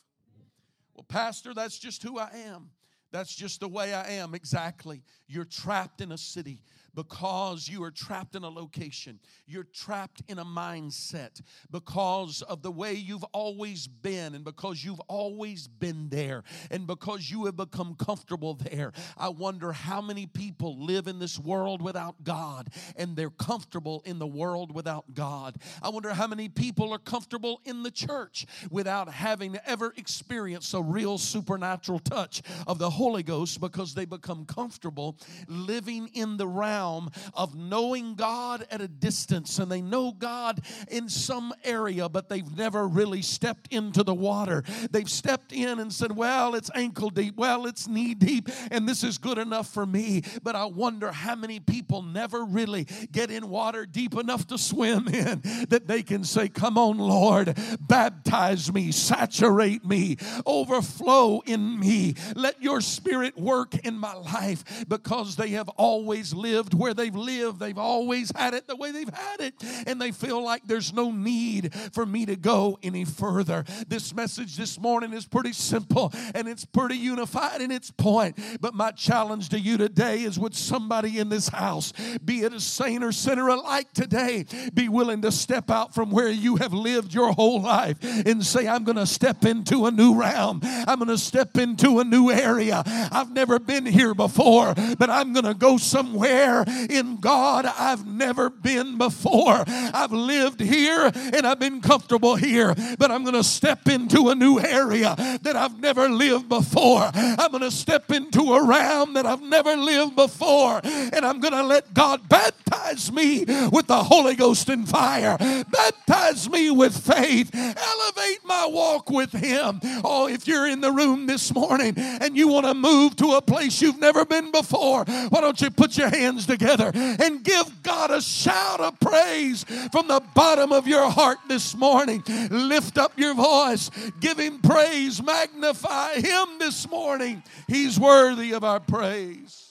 Well, 0.95 1.05
Pastor, 1.09 1.55
that's 1.55 1.79
just 1.79 2.03
who 2.03 2.19
I 2.19 2.31
am. 2.47 2.71
That's 3.11 3.35
just 3.35 3.61
the 3.61 3.69
way 3.69 3.95
I 3.95 4.13
am. 4.13 4.35
Exactly. 4.35 5.03
You're 5.27 5.45
trapped 5.45 6.01
in 6.01 6.13
a 6.13 6.19
city 6.19 6.63
because 6.99 7.69
you 7.69 7.85
are 7.85 7.93
trapped 7.93 8.35
in 8.35 8.43
a 8.43 8.49
location. 8.49 9.21
You're 9.47 9.69
trapped 9.73 10.21
in 10.27 10.41
a 10.41 10.45
mindset 10.45 11.41
because 11.71 12.43
of 12.43 12.63
the 12.63 12.73
way 12.73 12.95
you've 12.95 13.23
always 13.33 13.87
been 13.87 14.35
and 14.35 14.43
because 14.43 14.85
you've 14.85 14.99
always 15.07 15.69
been 15.69 16.09
there 16.09 16.43
and 16.73 16.89
because 16.89 17.31
you 17.31 17.45
have 17.45 17.57
become 17.57 17.95
comfortable 17.95 18.55
there. 18.55 18.91
I 19.17 19.29
wonder 19.29 19.71
how 19.71 20.01
many 20.01 20.27
people 20.27 20.77
live 20.77 21.07
in 21.07 21.21
this 21.21 21.39
world 21.39 21.83
without 21.83 22.25
God 22.25 22.69
and 22.97 23.15
they're 23.15 23.31
comfortable 23.31 24.03
in 24.05 24.19
the 24.19 24.27
world 24.27 24.75
without 24.75 25.15
God. 25.15 25.55
I 25.81 25.91
wonder 25.91 26.13
how 26.13 26.27
many 26.27 26.49
people 26.49 26.93
are 26.93 26.99
comfortable 26.99 27.61
in 27.65 27.85
the 27.85 27.93
church 27.93 28.45
without 28.73 29.09
having 29.09 29.57
ever 29.67 29.95
experienced 29.97 30.75
a 30.75 30.83
real 30.83 31.17
supernatural 31.17 32.01
touch 32.01 32.43
of 32.67 32.81
the 32.81 32.91
Holy 32.91 33.23
Ghost 33.23 33.61
because 33.61 33.95
they 33.95 34.05
become 34.05 34.45
comfortable 34.47 35.17
living 35.47 36.11
in 36.15 36.37
the 36.37 36.49
realm 36.49 36.88
realm 36.89 37.11
of 37.35 37.55
knowing 37.55 38.15
God 38.15 38.67
at 38.71 38.81
a 38.81 38.89
distance 38.89 39.59
and 39.59 39.71
they 39.71 39.83
know 39.83 40.13
God 40.13 40.61
in 40.91 41.09
some 41.09 41.53
area, 41.65 42.09
but 42.09 42.29
they've 42.29 42.57
never 42.57 42.87
really 42.87 43.23
stepped 43.23 43.73
into 43.73 44.03
the 44.03 44.15
water. 44.15 44.65
They've 44.91 45.09
stepped 45.09 45.53
in 45.53 45.79
and 45.79 45.93
said, 45.93 46.17
Well, 46.17 46.55
it's 46.55 46.71
ankle 46.75 47.11
deep, 47.11 47.37
well, 47.37 47.67
it's 47.67 47.87
knee 47.87 48.15
deep, 48.15 48.49
and 48.71 48.89
this 48.89 49.05
is 49.05 49.19
good 49.19 49.39
enough 49.39 49.69
for 49.69 49.85
me. 49.87 50.23
But 50.43 50.57
I 50.57 50.65
wonder 50.65 51.13
how 51.13 51.35
many 51.35 51.61
people 51.61 52.03
never 52.03 52.45
really 52.45 52.87
get 53.13 53.31
in 53.31 53.49
water 53.49 53.87
deep 53.87 54.15
enough 54.15 54.47
to 54.49 54.59
swim 54.59 55.09
in 55.09 55.43
that 55.69 55.87
they 55.87 56.03
can 56.03 56.25
say, 56.25 56.49
Come 56.49 56.79
on, 56.79 56.99
Lord, 56.99 57.57
baptize 57.81 58.73
me, 58.73 58.93
saturate 58.93 59.85
me, 59.85 60.17
overflow 60.47 61.41
in 61.41 61.79
me. 61.79 62.15
Let 62.35 62.63
your 62.63 62.81
spirit 62.81 63.39
work 63.39 63.75
in 63.85 63.99
my 63.99 64.15
life 64.15 64.87
because 64.89 65.37
they 65.37 65.51
have 65.51 65.69
always 65.71 66.33
lived 66.33 66.68
where 66.75 66.95
they've 66.95 67.15
lived. 67.15 67.61
They've 67.61 67.79
always 67.79 68.33
had 68.35 68.55
it 68.55 68.67
the 68.67 68.77
way 68.77 68.93
they've 68.93 69.09
had 69.09 69.41
it, 69.41 69.55
and 69.87 70.01
they 70.01 70.13
feel 70.13 70.43
like 70.43 70.67
there's 70.67 70.93
no 70.93 71.11
need 71.11 71.75
for 71.93 72.07
me 72.07 72.27
to 72.27 72.37
go 72.37 72.79
any 72.83 73.05
further. 73.05 73.65
This 73.87 74.15
message 74.15 74.57
this 74.57 74.79
morning 74.79 75.13
is 75.13 75.27
pretty 75.27 75.53
simple 75.53 76.13
and 76.35 76.49
it's 76.49 76.65
pretty 76.65 76.97
unified 76.97 77.61
in 77.61 77.71
its 77.71 77.91
point. 77.91 78.39
But 78.61 78.75
my 78.75 78.91
challenge 78.93 79.49
to 79.51 79.61
you 79.61 79.77
today 79.77 80.23
is 80.23 80.39
would 80.39 80.55
somebody 80.55 81.19
in 81.19 81.29
this 81.29 81.49
house, 81.49 81.93
be 82.25 82.43
it 82.43 82.53
a 82.53 82.61
saint 82.61 83.05
or 83.05 83.13
sinner 83.13 83.49
alike 83.49 83.93
today, 83.93 84.45
be 84.75 84.89
willing 84.89 85.23
to 85.23 85.33
step 85.33 85.71
out 85.71 85.95
from 85.95 86.11
where 86.11 86.29
you 86.29 86.57
have 86.57 86.73
lived 86.73 87.15
your 87.15 87.33
whole 87.33 87.61
life 87.61 87.99
and 88.03 88.45
say, 88.45 88.67
I'm 88.67 88.85
going 88.85 88.97
to 88.97 89.07
step 89.07 89.45
into 89.45 89.87
a 89.87 89.91
new 89.91 90.19
realm. 90.19 90.61
I'm 90.63 90.99
going 90.99 91.09
to 91.09 91.19
step 91.19 91.57
into 91.57 92.01
a 92.01 92.05
new 92.05 92.31
area. 92.31 92.83
I've 92.87 93.33
never 93.33 93.59
been 93.59 93.87
here 93.87 94.15
before, 94.15 94.75
but 94.99 95.11
I'm 95.11 95.33
going 95.33 95.45
to 95.45 95.55
go 95.55 95.77
somewhere 95.77 96.58
in 96.67 97.17
God 97.17 97.67
I've 97.67 98.07
never 98.07 98.51
been 98.51 98.99
before. 98.99 99.65
I've 99.67 100.13
lived 100.13 100.61
here 100.61 101.11
and 101.15 101.47
I've 101.47 101.59
been 101.59 101.81
comfortable 101.81 102.37
here, 102.37 102.75
but 102.99 103.11
I'm 103.11 103.23
going 103.23 103.35
to 103.35 103.45
step 103.45 103.89
into 103.89 104.29
a 104.29 104.35
new 104.35 104.59
area 104.59 105.15
that 105.43 105.57
I've 105.57 105.81
never 105.81 106.09
lived 106.09 106.49
before. 106.49 107.11
I'm 107.15 107.51
going 107.51 107.63
to 107.63 107.71
step 107.71 108.11
into 108.11 108.55
a 108.55 108.67
realm 108.67 109.15
that 109.15 109.27
I've 109.27 109.43
never 109.43 109.77
lived 109.77 110.17
before, 110.17 110.81
and 110.85 111.25
I'm 111.25 111.41
going 111.41 111.55
to 111.55 111.63
let 111.63 111.95
God 111.95 112.29
baptize 112.29 113.13
me 113.13 113.45
with 113.73 113.87
the 113.87 114.03
Holy 114.03 114.35
Ghost 114.35 114.69
and 114.69 114.89
fire, 114.89 115.37
baptize 115.39 116.49
me 116.49 116.71
with 116.71 116.97
faith, 116.97 117.51
elevate 117.55 118.45
my 118.45 118.67
walk 118.71 119.11
with 119.11 119.33
Him. 119.33 119.81
Oh, 120.05 120.29
if 120.29 120.47
you're 120.47 120.69
in 120.69 120.81
the 120.81 120.93
room 120.93 121.27
this 121.27 121.53
morning 121.53 121.95
and 121.97 122.37
you 122.37 122.49
want 122.49 122.67
to 122.67 122.75
move 122.75 123.17
to 123.17 123.33
a 123.33 123.43
place 123.43 123.81
you've 123.81 123.99
never 123.99 124.25
been 124.25 124.51
before, 124.51 125.05
why 125.05 125.41
don't 125.41 125.61
you 125.61 125.71
put 125.71 125.97
your 125.97 126.09
hands 126.09 126.47
together? 126.49 126.91
and 126.95 127.45
give 127.45 127.83
God 127.83 128.11
a 128.11 128.21
shout 128.21 128.81
of 128.81 128.99
praise 129.01 129.65
from 129.93 130.09
the 130.09 130.21
bottom 130.35 130.73
of 130.73 130.87
your 130.87 131.11
heart 131.11 131.39
this 131.49 131.77
morning. 131.77 132.23
Lift 132.51 132.99
up 132.99 133.19
your 133.19 133.35
voice, 133.35 133.91
give 134.21 134.39
Him 134.39 134.61
praise, 134.61 135.23
magnify 135.23 136.15
Him 136.15 136.59
this 136.59 136.89
morning. 136.91 137.43
He's 137.69 137.99
worthy 138.01 138.53
of 138.53 138.65
our 138.65 138.81
praise. 138.81 139.65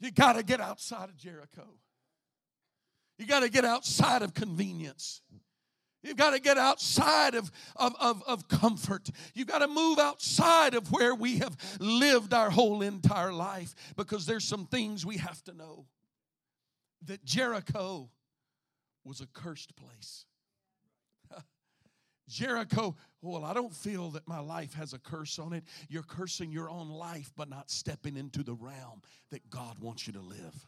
You 0.00 0.10
got 0.10 0.34
to 0.34 0.42
get 0.42 0.60
outside 0.60 1.10
of 1.10 1.16
Jericho. 1.16 1.66
You 3.18 3.26
got 3.26 3.40
to 3.40 3.50
get 3.50 3.66
outside 3.66 4.22
of 4.22 4.32
convenience. 4.32 5.20
You've 6.02 6.16
got 6.16 6.30
to 6.30 6.40
get 6.40 6.56
outside 6.56 7.34
of, 7.34 7.50
of, 7.76 7.94
of, 8.00 8.22
of 8.26 8.48
comfort. 8.48 9.10
You've 9.34 9.48
got 9.48 9.58
to 9.58 9.68
move 9.68 9.98
outside 9.98 10.74
of 10.74 10.90
where 10.90 11.14
we 11.14 11.38
have 11.38 11.56
lived 11.78 12.32
our 12.32 12.50
whole 12.50 12.80
entire 12.80 13.32
life 13.32 13.74
because 13.96 14.24
there's 14.24 14.44
some 14.44 14.66
things 14.66 15.04
we 15.04 15.18
have 15.18 15.42
to 15.44 15.52
know. 15.52 15.86
That 17.06 17.24
Jericho 17.24 18.10
was 19.04 19.20
a 19.20 19.26
cursed 19.26 19.74
place. 19.76 20.24
Jericho, 22.28 22.96
well, 23.22 23.44
I 23.44 23.52
don't 23.52 23.74
feel 23.74 24.10
that 24.10 24.26
my 24.26 24.40
life 24.40 24.74
has 24.74 24.94
a 24.94 24.98
curse 24.98 25.38
on 25.38 25.52
it. 25.52 25.64
You're 25.88 26.02
cursing 26.02 26.50
your 26.50 26.70
own 26.70 26.88
life, 26.90 27.30
but 27.36 27.50
not 27.50 27.70
stepping 27.70 28.16
into 28.16 28.42
the 28.42 28.54
realm 28.54 29.02
that 29.30 29.48
God 29.50 29.78
wants 29.80 30.06
you 30.06 30.14
to 30.14 30.20
live. 30.20 30.66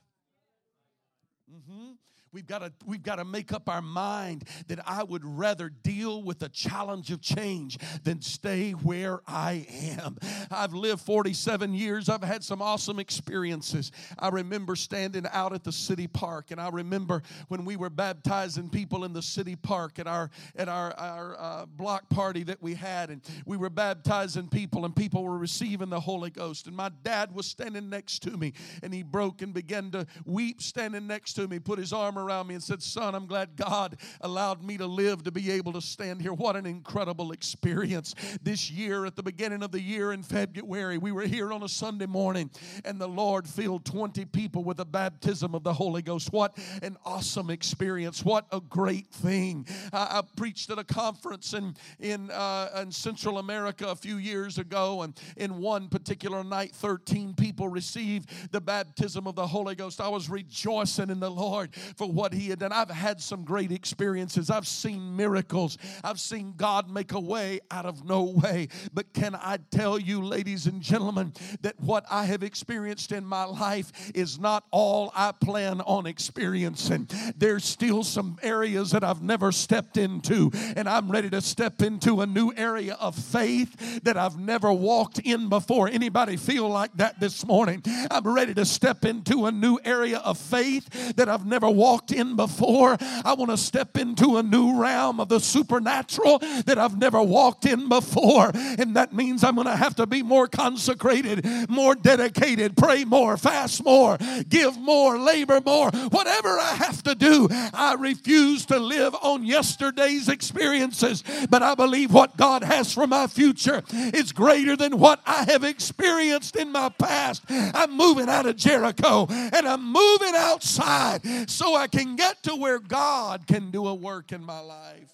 Mm-hmm. 1.51 1.93
We've 2.33 2.47
got 2.47 2.61
to 2.61 2.73
we've 2.87 3.03
got 3.03 3.17
to 3.17 3.27
make 3.27 3.53
up 3.53 3.69
our 3.69 3.83
mind 3.83 4.45
that 4.69 4.79
I 4.89 5.03
would 5.03 5.23
rather 5.23 5.69
deal 5.69 6.23
with 6.23 6.39
the 6.39 6.49
challenge 6.49 7.11
of 7.11 7.21
change 7.21 7.79
than 8.05 8.23
stay 8.23 8.71
where 8.71 9.21
I 9.27 9.67
am. 9.99 10.17
I've 10.51 10.73
lived 10.73 11.03
47 11.03 11.75
years. 11.75 12.09
I've 12.09 12.23
had 12.23 12.43
some 12.43 12.63
awesome 12.63 12.99
experiences. 12.99 13.93
I 14.19 14.31
remember 14.31 14.77
standing 14.77 15.27
out 15.31 15.53
at 15.53 15.63
the 15.63 15.73
city 15.73 16.07
park 16.07 16.53
and 16.53 16.59
I 16.59 16.71
remember 16.71 17.23
when 17.49 17.67
we 17.67 17.77
were 17.77 17.91
baptizing 17.91 18.71
people 18.71 19.05
in 19.05 19.13
the 19.13 19.21
city 19.21 19.55
park 19.55 19.99
at 19.99 20.07
our 20.07 20.31
at 20.57 20.71
our 20.71 20.95
our 20.95 21.37
uh, 21.39 21.67
block 21.67 22.09
party 22.09 22.45
that 22.45 22.63
we 22.63 22.73
had 22.73 23.11
and 23.11 23.21
we 23.45 23.59
were 23.59 23.71
baptizing 23.71 24.49
people 24.49 24.87
and 24.87 24.97
people 24.97 25.23
were 25.23 25.37
receiving 25.37 25.91
the 25.91 26.01
Holy 26.01 26.31
Ghost 26.31 26.67
and 26.67 26.75
my 26.75 26.91
dad 27.03 27.35
was 27.35 27.45
standing 27.45 27.91
next 27.91 28.21
to 28.21 28.39
me 28.39 28.55
and 28.83 28.95
he 28.95 29.03
broke 29.03 29.43
and 29.43 29.53
began 29.53 29.91
to 29.91 30.07
weep 30.25 30.63
standing 30.63 31.07
next 31.07 31.35
to 31.35 31.47
me 31.47 31.59
put 31.59 31.79
his 31.79 31.93
arm 31.93 32.17
around 32.23 32.47
me 32.47 32.55
and 32.55 32.63
said, 32.63 32.83
Son, 32.83 33.15
I'm 33.15 33.27
glad 33.27 33.57
God 33.57 33.97
allowed 34.21 34.63
me 34.63 34.79
to 34.79 34.87
live 34.87 35.25
to 35.25 35.31
be 35.31 35.51
able 35.51 35.73
to 35.73 35.81
stand 35.81 36.23
here. 36.23 36.33
What 36.33 36.57
an 36.57 36.67
incredible 36.67 37.33
experience. 37.33 38.15
This 38.43 38.71
year, 38.71 39.05
at 39.05 39.17
the 39.17 39.23
beginning 39.23 39.63
of 39.63 39.73
the 39.73 39.81
year 39.81 40.13
in 40.13 40.23
February, 40.23 40.99
we 40.99 41.13
were 41.13 41.27
here 41.27 41.53
on 41.53 41.63
a 41.63 41.69
Sunday 41.69 42.07
morning, 42.07 42.51
and 42.85 43.01
the 43.01 43.09
Lord 43.09 43.47
filled 43.47 43.85
20 43.85 44.25
people 44.27 44.65
with 44.65 44.77
the 44.79 44.85
baptism 44.85 45.55
of 45.55 45.63
the 45.63 45.73
Holy 45.73 46.03
Ghost. 46.03 46.33
What 46.33 46.57
an 46.83 46.97
awesome 47.05 47.51
experience. 47.51 48.25
What 48.25 48.47
a 48.53 48.61
great 48.61 49.09
thing. 49.09 49.67
I, 49.93 50.19
I 50.19 50.23
preached 50.37 50.71
at 50.71 50.79
a 50.79 50.85
conference 50.85 51.55
in, 51.55 51.75
in, 51.99 52.31
uh, 52.31 52.83
in 52.83 52.93
Central 52.93 53.39
America 53.39 53.89
a 53.89 53.97
few 53.97 54.17
years 54.17 54.59
ago, 54.59 55.03
and 55.03 55.19
in 55.37 55.59
one 55.59 55.89
particular 55.89 56.45
night, 56.45 56.73
13 56.75 57.35
people 57.35 57.69
received 57.69 58.31
the 58.53 58.61
baptism 58.61 59.27
of 59.27 59.35
the 59.35 59.47
Holy 59.47 59.75
Ghost. 59.75 60.01
I 60.01 60.09
was 60.09 60.29
rejoicing 60.29 61.11
in 61.11 61.21
the 61.21 61.31
Lord 61.31 61.75
for 61.97 62.11
what 62.13 62.33
He 62.33 62.49
had 62.49 62.59
done. 62.61 62.73
I've 62.73 62.91
had 62.91 63.21
some 63.21 63.45
great 63.45 63.73
experiences. 63.73 64.51
I've 64.51 64.67
seen 64.67 65.17
miracles. 65.17 65.79
I've 66.05 66.21
seen 66.21 66.55
God 66.57 66.91
make 66.91 67.13
a 67.13 67.21
way 67.21 67.61
out 67.71 67.87
of 67.87 68.05
no 68.05 68.23
way. 68.25 68.69
But 68.93 69.13
can 69.13 69.35
I 69.35 69.59
tell 69.71 69.99
you, 69.99 70.23
ladies 70.23 70.67
and 70.67 70.81
gentlemen, 70.83 71.33
that 71.63 71.79
what 71.81 72.05
I 72.11 72.25
have 72.27 72.43
experienced 72.43 73.13
in 73.13 73.25
my 73.25 73.45
life 73.45 73.93
is 74.15 74.39
not 74.39 74.65
all 74.71 75.13
I 75.15 75.33
plan 75.33 75.81
on 75.83 76.07
experiencing. 76.07 77.09
There's 77.37 77.65
still 77.65 78.03
some 78.03 78.39
areas 78.43 78.91
that 78.91 79.05
I've 79.05 79.23
never 79.23 79.53
stepped 79.53 79.97
into, 79.97 80.51
and 80.77 80.89
I'm 80.89 81.11
ready 81.11 81.31
to 81.31 81.41
step 81.41 81.83
into 81.83 82.21
a 82.21 82.27
new 82.27 82.53
area 82.57 82.95
of 82.95 83.15
faith 83.15 84.03
that 84.03 84.17
I've 84.17 84.39
never 84.39 84.73
walked 84.73 85.19
in 85.21 85.49
before. 85.49 85.89
Anybody 85.89 86.37
feel 86.37 86.69
like 86.69 86.95
that 86.97 87.21
this 87.21 87.47
morning? 87.47 87.83
I'm 88.11 88.27
ready 88.27 88.55
to 88.55 88.65
step 88.65 89.05
into 89.05 89.47
a 89.47 89.53
new 89.53 89.79
area 89.85 90.19
of 90.19 90.39
faith 90.39 91.15
that 91.17 91.29
I've 91.29 91.47
never 91.47 91.71
walked 91.71 92.02
in 92.11 92.37
before. 92.37 92.97
I 93.01 93.35
want 93.35 93.51
to 93.51 93.57
step 93.57 93.97
into 93.97 94.39
a 94.39 94.43
new 94.43 94.81
realm 94.81 95.21
of 95.21 95.29
the 95.29 95.39
supernatural 95.39 96.39
that 96.65 96.79
I've 96.79 96.99
never 96.99 97.23
walked 97.23 97.67
in 97.67 97.89
before. 97.89 98.51
And 98.55 98.97
that 98.97 99.13
means 99.13 99.45
I'm 99.45 99.55
going 99.55 99.67
to 99.67 99.77
have 99.77 99.95
to 99.97 100.07
be 100.07 100.23
more 100.23 100.49
consecrated, 100.49 101.47
more 101.69 101.95
dedicated, 101.95 102.77
pray 102.77 103.05
more, 103.05 103.37
fast 103.37 103.85
more, 103.85 104.19
give 104.49 104.79
more, 104.79 105.19
labor 105.19 105.61
more. 105.65 105.91
Whatever 105.91 106.59
I 106.59 106.75
have 106.79 107.03
to 107.05 107.15
do, 107.15 107.49
I 107.51 107.97
refuse 107.99 108.67
to 108.67 108.79
live 108.79 109.15
on 109.23 109.45
yesterday's 109.45 110.29
experiences. 110.29 111.23
But 111.51 111.63
I 111.63 111.75
believe 111.75 112.13
what 112.13 112.37
God 112.37 112.65
has 112.65 112.93
for 112.93 113.07
my 113.07 113.27
future 113.27 113.83
is 113.93 114.33
greater 114.33 114.77
than 114.77 114.99
what 114.99 115.21
I 115.27 115.45
have 115.45 115.65
experienced 115.65 116.57
in 116.57 116.73
my 116.73 116.89
past. 116.89 117.45
I'm 117.49 117.97
moving 117.97 118.29
out 118.29 118.47
of 118.47 118.57
Jericho 118.57 119.27
and 119.29 119.69
I'm 119.69 119.85
moving 119.93 120.35
outside 120.35 121.21
so 121.49 121.75
I 121.75 121.87
can 121.93 122.17
get 122.17 122.43
to 122.45 122.57
where 122.57 122.79
God 122.79 123.47
can 123.47 123.71
do 123.71 123.87
a 123.87 123.95
work 123.95 124.33
in 124.33 124.43
my 124.43 124.61
life. 124.61 125.13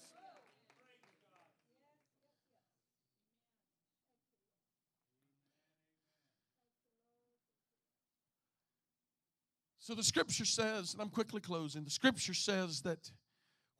So 9.89 9.95
the 9.95 10.03
scripture 10.03 10.45
says, 10.45 10.93
and 10.93 11.01
I'm 11.01 11.09
quickly 11.09 11.41
closing, 11.41 11.83
the 11.83 11.89
scripture 11.89 12.35
says 12.35 12.81
that 12.81 13.11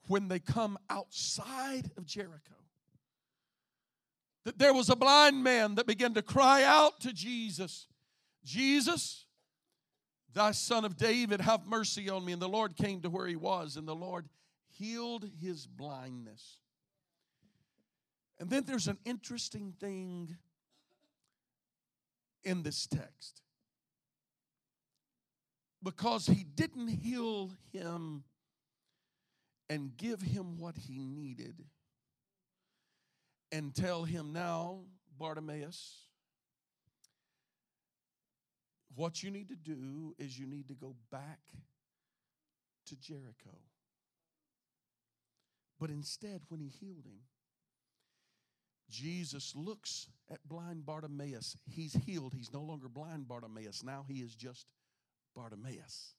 when 0.08 0.28
they 0.28 0.40
come 0.40 0.80
outside 0.90 1.92
of 1.98 2.06
Jericho, 2.08 2.56
that 4.44 4.58
there 4.58 4.74
was 4.74 4.90
a 4.90 4.96
blind 4.96 5.44
man 5.44 5.76
that 5.76 5.86
began 5.86 6.16
to 6.16 6.24
cry 6.24 6.64
out 6.64 7.00
to 7.02 7.14
Jesus, 7.14 7.86
Jesus, 8.44 9.28
thy 10.34 10.52
son 10.52 10.86
of 10.86 10.98
David, 10.98 11.42
have 11.42 11.65
mercy 11.65 12.10
on 12.10 12.26
me. 12.26 12.34
And 12.34 12.42
the 12.42 12.50
Lord 12.50 12.76
came 12.76 13.02
to 13.02 13.10
where 13.10 13.28
he 13.28 13.36
was, 13.36 13.78
and 13.78 13.88
the 13.88 13.96
Lord 13.96 14.28
healed 14.68 15.26
his 15.42 15.68
blindness. 15.68 16.58
And 18.39 18.50
then 18.50 18.63
there's 18.65 18.88
an 18.88 18.98
interesting 19.06 19.74
thing 19.80 20.38
in 22.44 22.63
this 22.63 22.88
text 22.88 23.42
because 25.84 26.26
he 26.26 26.44
didn't 26.44 26.88
heal 26.88 27.52
him 27.72 28.24
and 29.70 29.96
give 29.98 30.22
him 30.22 30.58
what 30.58 30.78
he 30.78 31.00
needed 31.00 31.63
and 33.52 33.74
tell 33.74 34.04
him 34.04 34.32
now, 34.34 34.82
Bartimaeus, 35.18 36.09
what 38.95 39.23
you 39.23 39.32
need 39.32 39.49
to 39.49 39.56
do 39.56 40.15
is 40.17 40.38
you 40.38 40.47
need 40.47 40.67
to 40.67 40.73
go 40.73 40.95
back 41.12 41.39
to 42.88 42.95
Jericho. 42.95 43.58
But 45.80 45.89
instead, 45.89 46.41
when 46.49 46.60
he 46.60 46.67
healed 46.67 47.06
him, 47.06 47.21
Jesus 48.89 49.54
looks 49.56 50.08
at 50.32 50.39
blind 50.47 50.86
Bartimaeus. 50.86 51.56
He's 51.69 51.93
healed. 52.06 52.34
He's 52.36 52.52
no 52.52 52.62
longer 52.62 52.89
blind 52.89 53.28
Bartimaeus. 53.28 53.84
Now 53.84 54.04
he 54.08 54.15
is 54.15 54.36
just 54.36 54.73
Bartimaeus. 55.36 56.15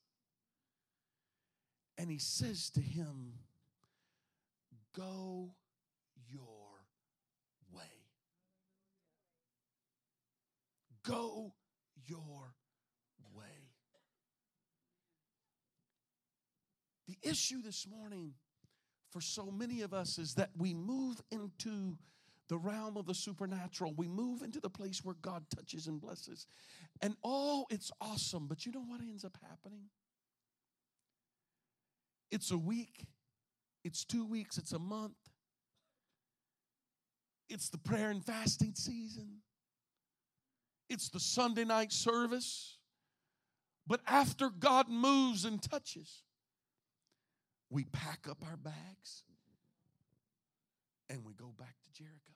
And 1.99 2.11
he 2.11 2.19
says 2.19 2.71
to 2.71 2.81
him, 2.81 3.35
Go 4.97 5.51
your 6.29 6.87
way. 7.73 7.83
Go 11.05 11.53
your 12.07 12.55
way. 13.35 13.45
The 17.07 17.10
issue 17.23 17.63
this 17.63 17.87
morning 17.87 18.35
for 19.11 19.21
so 19.21 19.51
many 19.51 19.83
of 19.83 19.93
us 19.93 20.19
is 20.19 20.35
that 20.35 20.51
we 20.57 20.75
move 20.75 21.21
into 21.31 21.97
the 22.49 22.59
realm 22.59 22.97
of 22.97 23.07
the 23.07 23.15
supernatural. 23.15 23.95
We 23.97 24.09
move 24.09 24.43
into 24.43 24.61
the 24.61 24.69
place 24.69 25.05
where 25.05 25.15
God 25.23 25.45
touches 25.55 25.87
and 25.87 26.01
blesses. 26.01 26.47
And 27.01 27.15
oh, 27.25 27.65
it's 27.71 27.93
awesome. 28.01 28.47
But 28.49 28.67
you 28.67 28.73
know 28.73 28.85
what 28.85 29.01
ends 29.01 29.25
up 29.25 29.39
happening? 29.49 29.85
It's 32.31 32.51
a 32.51 32.59
week, 32.59 33.07
it's 33.85 34.05
two 34.05 34.25
weeks, 34.25 34.57
it's 34.57 34.73
a 34.73 34.79
month, 34.79 35.17
it's 37.49 37.69
the 37.69 37.79
prayer 37.79 38.11
and 38.11 38.25
fasting 38.25 38.75
season, 38.77 39.39
it's 40.89 41.09
the 41.09 41.19
Sunday 41.19 41.65
night 41.65 41.93
service. 41.93 42.79
But 43.85 44.01
after 44.07 44.51
God 44.51 44.89
moves 44.89 45.45
and 45.45 45.61
touches, 45.61 46.23
we 47.71 47.85
pack 47.85 48.27
up 48.29 48.43
our 48.45 48.57
bags 48.57 49.23
and 51.09 51.25
we 51.25 51.33
go 51.35 51.53
back 51.57 51.77
to 51.83 51.93
Jericho. 51.93 52.33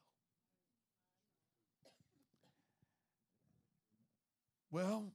Well, 4.71 5.13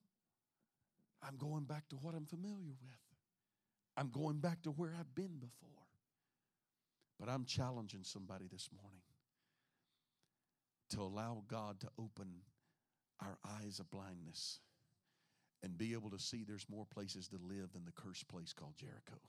I'm 1.22 1.38
going 1.38 1.64
back 1.64 1.88
to 1.90 1.96
what 1.98 2.16
I'm 2.16 2.26
familiar 2.26 2.74
with. 2.82 3.00
I'm 3.98 4.10
going 4.10 4.40
back 4.40 4.62
to 4.64 4.70
where 4.72 4.96
I've 4.98 5.14
been 5.16 5.38
before. 5.38 5.70
But 7.20 7.28
I'm 7.28 7.44
challenging 7.44 8.04
somebody 8.04 8.46
this 8.50 8.70
morning 8.82 9.02
to 10.92 11.02
allow 11.02 11.44
God 11.48 11.82
to 11.82 11.88
open 12.00 12.28
our 13.22 13.38
eyes 13.46 13.80
of 13.80 13.92
blindness 13.92 14.60
and 15.62 15.78
be 15.78 15.92
able 15.92 16.10
to 16.12 16.20
see 16.20 16.46
there's 16.48 16.66
more 16.70 16.86
places 16.86 17.28
to 17.28 17.36
live 17.36 17.74
than 17.74 17.84
the 17.84 17.92
cursed 17.92 18.30
place 18.30 18.54
called 18.54 18.78
Jericho. 18.78 19.20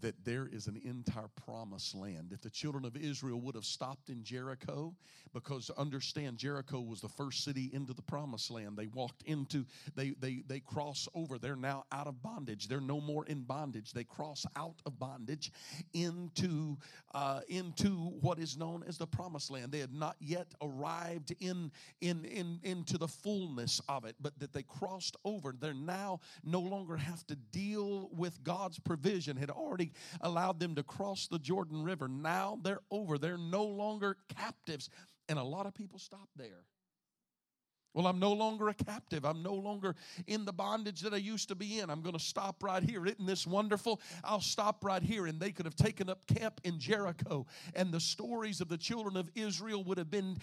That 0.00 0.24
there 0.24 0.48
is 0.50 0.66
an 0.66 0.80
entire 0.84 1.28
promised 1.44 1.94
land. 1.94 2.30
If 2.32 2.40
the 2.40 2.50
children 2.50 2.84
of 2.84 2.96
Israel 2.96 3.40
would 3.40 3.54
have 3.54 3.64
stopped 3.64 4.08
in 4.08 4.22
Jericho, 4.22 4.94
because 5.34 5.70
understand 5.76 6.38
Jericho 6.38 6.80
was 6.80 7.00
the 7.00 7.08
first 7.08 7.44
city 7.44 7.70
into 7.72 7.92
the 7.92 8.02
promised 8.02 8.50
land. 8.50 8.76
They 8.76 8.86
walked 8.86 9.22
into, 9.22 9.64
they 9.94 10.10
they 10.20 10.42
they 10.46 10.60
cross 10.60 11.08
over. 11.14 11.38
They're 11.38 11.56
now 11.56 11.84
out 11.92 12.06
of 12.06 12.22
bondage. 12.22 12.68
They're 12.68 12.80
no 12.80 13.00
more 13.00 13.26
in 13.26 13.42
bondage. 13.42 13.92
They 13.92 14.04
cross 14.04 14.46
out 14.56 14.80
of 14.86 14.98
bondage 14.98 15.52
into 15.92 16.76
uh, 17.14 17.40
into 17.48 17.90
what 18.20 18.38
is 18.38 18.56
known 18.56 18.84
as 18.86 18.98
the 18.98 19.06
promised 19.06 19.50
land. 19.50 19.72
They 19.72 19.80
had 19.80 19.92
not 19.92 20.16
yet 20.20 20.46
arrived 20.62 21.34
in 21.40 21.70
in 22.00 22.24
in 22.24 22.60
into 22.62 22.98
the 22.98 23.08
fullness 23.08 23.80
of 23.88 24.04
it, 24.04 24.16
but 24.20 24.38
that 24.38 24.52
they 24.52 24.62
crossed 24.62 25.16
over. 25.24 25.54
They're 25.58 25.74
now 25.74 26.20
no 26.44 26.60
longer 26.60 26.96
have 26.96 27.26
to 27.26 27.36
deal 27.36 28.08
with 28.12 28.42
God's 28.42 28.78
provision. 28.78 29.36
Had 29.36 29.50
already 29.50 29.79
allowed 30.20 30.60
them 30.60 30.74
to 30.74 30.82
cross 30.82 31.28
the 31.28 31.38
Jordan 31.38 31.82
River. 31.82 32.08
Now 32.08 32.58
they're 32.62 32.82
over. 32.90 33.18
They're 33.18 33.38
no 33.38 33.64
longer 33.64 34.16
captives. 34.36 34.90
And 35.28 35.38
a 35.38 35.44
lot 35.44 35.66
of 35.66 35.74
people 35.74 35.98
stop 35.98 36.28
there. 36.36 36.64
Well, 37.92 38.06
I'm 38.06 38.20
no 38.20 38.32
longer 38.32 38.68
a 38.68 38.74
captive. 38.74 39.24
I'm 39.24 39.42
no 39.42 39.54
longer 39.54 39.96
in 40.28 40.44
the 40.44 40.52
bondage 40.52 41.00
that 41.00 41.12
I 41.12 41.16
used 41.16 41.48
to 41.48 41.56
be 41.56 41.80
in. 41.80 41.90
I'm 41.90 42.02
going 42.02 42.14
to 42.14 42.20
stop 42.20 42.62
right 42.62 42.82
here. 42.82 43.04
Isn't 43.04 43.26
this 43.26 43.46
wonderful? 43.46 44.00
I'll 44.22 44.40
stop 44.40 44.84
right 44.84 45.02
here. 45.02 45.26
And 45.26 45.40
they 45.40 45.50
could 45.50 45.66
have 45.66 45.74
taken 45.74 46.08
up 46.08 46.24
camp 46.26 46.60
in 46.62 46.78
Jericho. 46.78 47.46
And 47.74 47.90
the 47.92 47.98
stories 47.98 48.60
of 48.60 48.68
the 48.68 48.78
children 48.78 49.16
of 49.16 49.28
Israel 49.34 49.82
would 49.84 49.98
have 49.98 50.10
been 50.10 50.38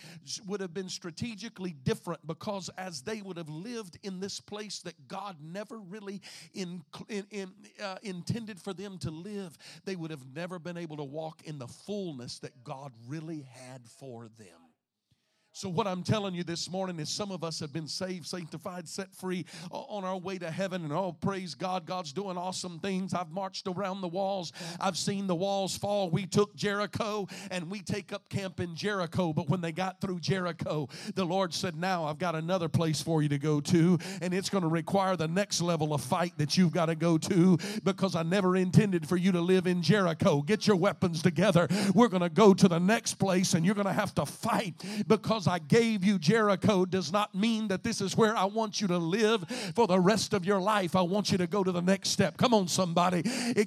would 0.45 0.59
have 0.59 0.73
been 0.73 0.89
strategically 0.89 1.73
different 1.83 2.25
because 2.27 2.69
as 2.77 3.01
they 3.01 3.21
would 3.21 3.37
have 3.37 3.49
lived 3.49 3.97
in 4.03 4.19
this 4.19 4.39
place 4.41 4.79
that 4.79 5.07
God 5.07 5.37
never 5.41 5.77
really 5.77 6.21
in, 6.53 6.83
in, 7.07 7.25
in, 7.31 7.51
uh, 7.81 7.97
intended 8.03 8.59
for 8.59 8.73
them 8.73 8.97
to 8.99 9.11
live, 9.11 9.57
they 9.85 9.95
would 9.95 10.11
have 10.11 10.25
never 10.35 10.59
been 10.59 10.77
able 10.77 10.97
to 10.97 11.03
walk 11.03 11.41
in 11.45 11.59
the 11.59 11.67
fullness 11.67 12.39
that 12.39 12.63
God 12.63 12.91
really 13.07 13.47
had 13.49 13.87
for 13.87 14.27
them. 14.37 14.66
So, 15.57 15.69
what 15.69 15.87
I'm 15.87 16.03
telling 16.03 16.35
you 16.35 16.43
this 16.43 16.69
morning 16.69 16.99
is 16.99 17.09
some 17.09 17.31
of 17.31 17.43
us 17.43 17.59
have 17.61 17.73
been 17.73 17.87
saved, 17.87 18.27
sanctified, 18.27 18.87
set 18.87 19.11
free 19.11 19.43
on 19.71 20.03
our 20.03 20.15
way 20.15 20.37
to 20.37 20.51
heaven. 20.51 20.83
And 20.83 20.93
oh, 20.93 21.13
praise 21.13 21.55
God, 21.55 21.87
God's 21.87 22.13
doing 22.13 22.37
awesome 22.37 22.77
things. 22.77 23.11
I've 23.15 23.31
marched 23.31 23.67
around 23.67 24.01
the 24.01 24.07
walls, 24.07 24.53
I've 24.79 24.99
seen 24.99 25.25
the 25.25 25.33
walls 25.33 25.75
fall. 25.75 26.11
We 26.11 26.27
took 26.27 26.55
Jericho 26.55 27.27
and 27.49 27.71
we 27.71 27.81
take 27.81 28.13
up 28.13 28.29
camp 28.29 28.59
in 28.59 28.75
Jericho. 28.75 29.33
But 29.33 29.49
when 29.49 29.61
they 29.61 29.71
got 29.71 29.99
through 29.99 30.19
Jericho, 30.19 30.89
the 31.15 31.25
Lord 31.25 31.55
said, 31.55 31.75
Now 31.75 32.03
I've 32.03 32.19
got 32.19 32.35
another 32.35 32.69
place 32.69 33.01
for 33.01 33.23
you 33.23 33.29
to 33.29 33.39
go 33.39 33.59
to. 33.59 33.97
And 34.21 34.35
it's 34.35 34.51
going 34.51 34.61
to 34.61 34.67
require 34.67 35.15
the 35.15 35.27
next 35.27 35.59
level 35.61 35.91
of 35.91 36.01
fight 36.01 36.33
that 36.37 36.55
you've 36.55 36.71
got 36.71 36.85
to 36.85 36.95
go 36.95 37.17
to 37.17 37.57
because 37.83 38.15
I 38.15 38.21
never 38.21 38.55
intended 38.55 39.09
for 39.09 39.17
you 39.17 39.31
to 39.31 39.41
live 39.41 39.65
in 39.65 39.81
Jericho. 39.81 40.43
Get 40.43 40.67
your 40.67 40.75
weapons 40.75 41.23
together. 41.23 41.67
We're 41.95 42.09
going 42.09 42.21
to 42.21 42.29
go 42.29 42.53
to 42.53 42.67
the 42.67 42.79
next 42.79 43.15
place 43.15 43.55
and 43.55 43.65
you're 43.65 43.73
going 43.73 43.87
to 43.87 43.93
have 43.93 44.13
to 44.13 44.25
fight 44.27 44.75
because 45.07 45.46
I 45.47 45.59
gave 45.59 46.03
you 46.03 46.19
Jericho 46.19 46.85
does 46.85 47.11
not 47.11 47.33
mean 47.33 47.67
that 47.69 47.83
this 47.83 48.01
is 48.01 48.17
where 48.17 48.35
I 48.35 48.45
want 48.45 48.81
you 48.81 48.87
to 48.87 48.97
live 48.97 49.47
for 49.75 49.87
the 49.87 49.99
rest 49.99 50.33
of 50.33 50.45
your 50.45 50.59
life. 50.59 50.95
I 50.95 51.01
want 51.01 51.31
you 51.31 51.37
to 51.37 51.47
go 51.47 51.63
to 51.63 51.71
the 51.71 51.81
next 51.81 52.09
step. 52.09 52.37
Come 52.37 52.53
on, 52.53 52.67
somebody. 52.67 53.23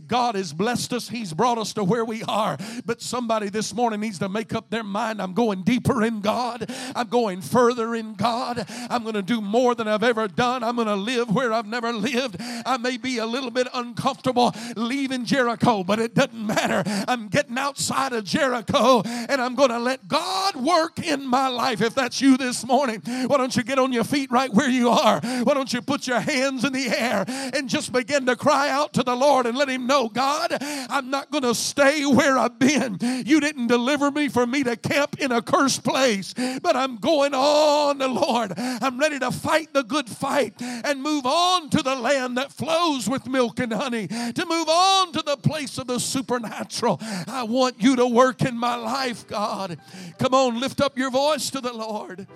God 0.07 0.35
has 0.35 0.53
blessed 0.53 0.93
us, 0.93 1.09
He's 1.09 1.33
brought 1.33 1.59
us 1.59 1.73
to 1.75 1.85
where 1.85 2.05
we 2.05 2.23
are. 2.25 2.57
But 2.85 3.01
somebody 3.01 3.49
this 3.49 3.75
morning 3.75 4.01
needs 4.01 4.19
to 4.19 4.29
make 4.29 4.55
up 4.55 4.71
their 4.71 4.85
mind 4.85 5.21
I'm 5.23 5.35
going 5.35 5.63
deeper 5.63 6.03
in 6.03 6.21
God, 6.21 6.71
I'm 6.95 7.09
going 7.09 7.41
further 7.41 7.95
in 7.95 8.15
God, 8.15 8.67
I'm 8.91 9.03
going 9.03 9.15
to 9.15 9.23
do 9.23 9.41
more 9.41 9.75
than 9.75 9.89
I've 9.89 10.03
ever 10.03 10.29
done, 10.29 10.63
I'm 10.63 10.77
going 10.77 10.89
to 10.89 10.97
live 10.97 11.35
where 11.35 11.53
I've 11.53 11.67
never 11.67 11.93
lived. 11.93 12.37
I 12.41 12.77
may 12.77 12.97
be 12.97 13.19
a 13.19 13.27
little 13.27 13.51
bit 13.51 13.69
uncomfortable 13.73 14.55
leaving 14.77 15.25
Jericho, 15.25 15.85
but 15.85 15.99
it 15.99 16.15
doesn't 16.15 16.47
matter. 16.47 16.83
I'm 17.09 17.29
getting 17.29 17.59
outside 17.59 18.13
of 18.13 18.25
Jericho 18.25 19.03
and 19.05 19.41
I'm 19.41 19.55
going 19.55 19.71
to 19.71 19.79
let 19.79 20.09
God 20.09 20.57
work 20.57 20.99
in 20.99 21.27
my 21.27 21.49
life 21.49 21.60
life. 21.61 21.83
If 21.83 21.95
that's 21.95 22.21
you 22.23 22.39
this 22.39 22.67
morning, 22.67 23.03
why 23.27 23.37
don't 23.37 23.55
you 23.55 23.63
get 23.63 23.79
on 23.79 23.93
your 23.93 24.05
feet 24.05 24.31
right 24.31 24.53
where 24.53 24.71
you 24.71 24.89
are? 24.89 25.21
Why 25.21 25.55
don't 25.55 25.71
you 25.73 25.83
put 25.83 26.07
your 26.07 26.21
hands 26.21 26.65
in 26.65 26.73
the 26.73 26.89
air 26.89 27.25
and 27.29 27.69
just 27.69 27.93
begin 27.93 28.25
to 28.27 28.37
cry 28.37 28.71
out 28.71 28.95
to 28.95 29.03
the 29.03 29.15
Lord 29.15 29.47
and 29.47 29.57
let 29.59 29.69
Him 29.69 29.87
know, 29.87 30.09
God, 30.09 30.57
I'm 30.61 31.11
not 31.11 31.31
going 31.31 31.45
to 31.45 31.55
stay 31.55 32.07
where 32.07 32.39
I've 32.39 32.59
been. 32.59 32.99
You 33.27 33.41
didn't 33.41 33.67
deliver 33.67 34.11
me 34.11 34.29
for 34.29 34.47
me 34.47 34.65
to 34.65 34.77
camp 34.77 35.21
in 35.21 35.33
a 35.33 35.43
cursed 35.43 35.85
place, 35.85 36.33
but 36.63 36.77
I'm 36.77 36.97
going 36.97 37.35
on, 37.35 37.99
the 37.99 38.09
Lord. 38.09 38.55
I'm 38.57 38.99
ready 38.99 39.19
to 39.19 39.31
fight 39.31 39.73
the 39.75 39.83
good 39.83 40.09
fight 40.09 40.55
and 40.61 41.03
move 41.03 41.27
on 41.27 41.69
to 41.71 41.83
the 41.83 41.95
land 41.95 42.39
that 42.39 42.53
flows 42.53 43.09
with 43.09 43.27
milk 43.27 43.61
and 43.61 43.73
honey, 43.73 44.09
to 44.09 44.47
move 44.47 44.69
on 44.69 45.13
to 45.13 45.23
the 45.23 45.37
place 45.37 45.77
of 45.77 45.87
the 45.87 46.01
supernatural. 46.01 46.99
I 47.27 47.43
want 47.43 47.83
you 47.83 47.97
to 47.97 48.07
work 48.07 48.43
in 48.43 48.57
my 48.57 48.77
life, 48.77 49.27
God. 49.27 49.79
Come 50.19 50.33
on, 50.33 50.59
lift 50.59 50.81
up 50.81 50.97
your 50.97 51.11
to 51.51 51.61
the 51.61 51.73
Lord. 51.73 52.27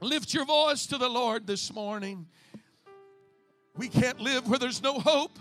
Lift 0.00 0.32
your 0.32 0.44
voice 0.44 0.86
to 0.86 0.98
the 0.98 1.08
Lord 1.08 1.46
this 1.46 1.72
morning. 1.72 2.26
We 3.76 3.88
can't 3.88 4.20
live 4.20 4.48
where 4.48 4.58
there's 4.58 4.82
no 4.82 4.98
hope. 4.98 5.38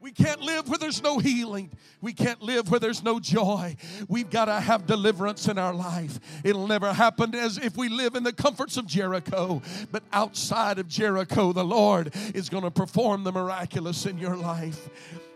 We 0.00 0.10
can't 0.10 0.40
live 0.40 0.68
where 0.68 0.78
there's 0.78 1.00
no 1.00 1.20
healing. 1.20 1.70
We 2.00 2.12
can't 2.12 2.42
live 2.42 2.68
where 2.68 2.80
there's 2.80 3.04
no 3.04 3.20
joy. 3.20 3.76
We've 4.08 4.28
got 4.28 4.46
to 4.46 4.60
have 4.60 4.84
deliverance 4.84 5.46
in 5.46 5.58
our 5.58 5.72
life. 5.72 6.18
It'll 6.42 6.66
never 6.66 6.92
happen 6.92 7.36
as 7.36 7.56
if 7.56 7.76
we 7.76 7.88
live 7.88 8.16
in 8.16 8.24
the 8.24 8.32
comforts 8.32 8.76
of 8.76 8.86
Jericho. 8.88 9.62
But 9.92 10.02
outside 10.12 10.80
of 10.80 10.88
Jericho, 10.88 11.52
the 11.52 11.64
Lord 11.64 12.12
is 12.34 12.48
going 12.48 12.64
to 12.64 12.70
perform 12.72 13.22
the 13.22 13.30
miraculous 13.30 14.04
in 14.04 14.18
your 14.18 14.36
life. 14.36 14.88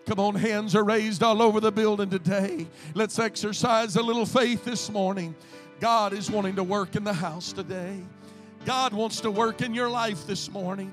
Come 0.06 0.18
on, 0.18 0.34
hands 0.34 0.74
are 0.74 0.84
raised 0.84 1.22
all 1.22 1.42
over 1.42 1.60
the 1.60 1.72
building 1.72 2.10
today. 2.10 2.66
Let's 2.94 3.20
exercise 3.20 3.94
a 3.94 4.02
little 4.02 4.26
faith 4.26 4.64
this 4.64 4.90
morning. 4.90 5.36
God 5.80 6.12
is 6.12 6.30
wanting 6.30 6.56
to 6.56 6.62
work 6.62 6.96
in 6.96 7.04
the 7.04 7.12
house 7.12 7.52
today. 7.52 8.00
God 8.64 8.92
wants 8.92 9.20
to 9.20 9.30
work 9.30 9.62
in 9.62 9.74
your 9.74 9.88
life 9.88 10.26
this 10.26 10.50
morning. 10.50 10.92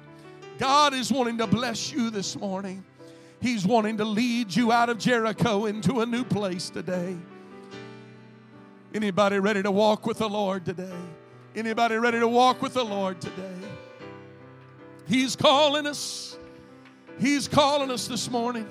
God 0.59 0.93
is 0.93 1.11
wanting 1.11 1.37
to 1.39 1.47
bless 1.47 1.91
you 1.91 2.09
this 2.09 2.35
morning. 2.37 2.83
He's 3.41 3.65
wanting 3.65 3.97
to 3.97 4.05
lead 4.05 4.55
you 4.55 4.71
out 4.71 4.89
of 4.89 4.99
Jericho 4.99 5.65
into 5.65 6.01
a 6.01 6.05
new 6.05 6.23
place 6.23 6.69
today. 6.69 7.17
Anybody 8.93 9.39
ready 9.39 9.63
to 9.63 9.71
walk 9.71 10.05
with 10.05 10.19
the 10.19 10.29
Lord 10.29 10.65
today? 10.65 10.95
Anybody 11.55 11.95
ready 11.95 12.19
to 12.19 12.27
walk 12.27 12.61
with 12.61 12.73
the 12.73 12.85
Lord 12.85 13.19
today? 13.19 13.55
He's 15.07 15.35
calling 15.35 15.87
us. 15.87 16.37
He's 17.19 17.47
calling 17.47 17.89
us 17.91 18.07
this 18.07 18.29
morning. 18.29 18.67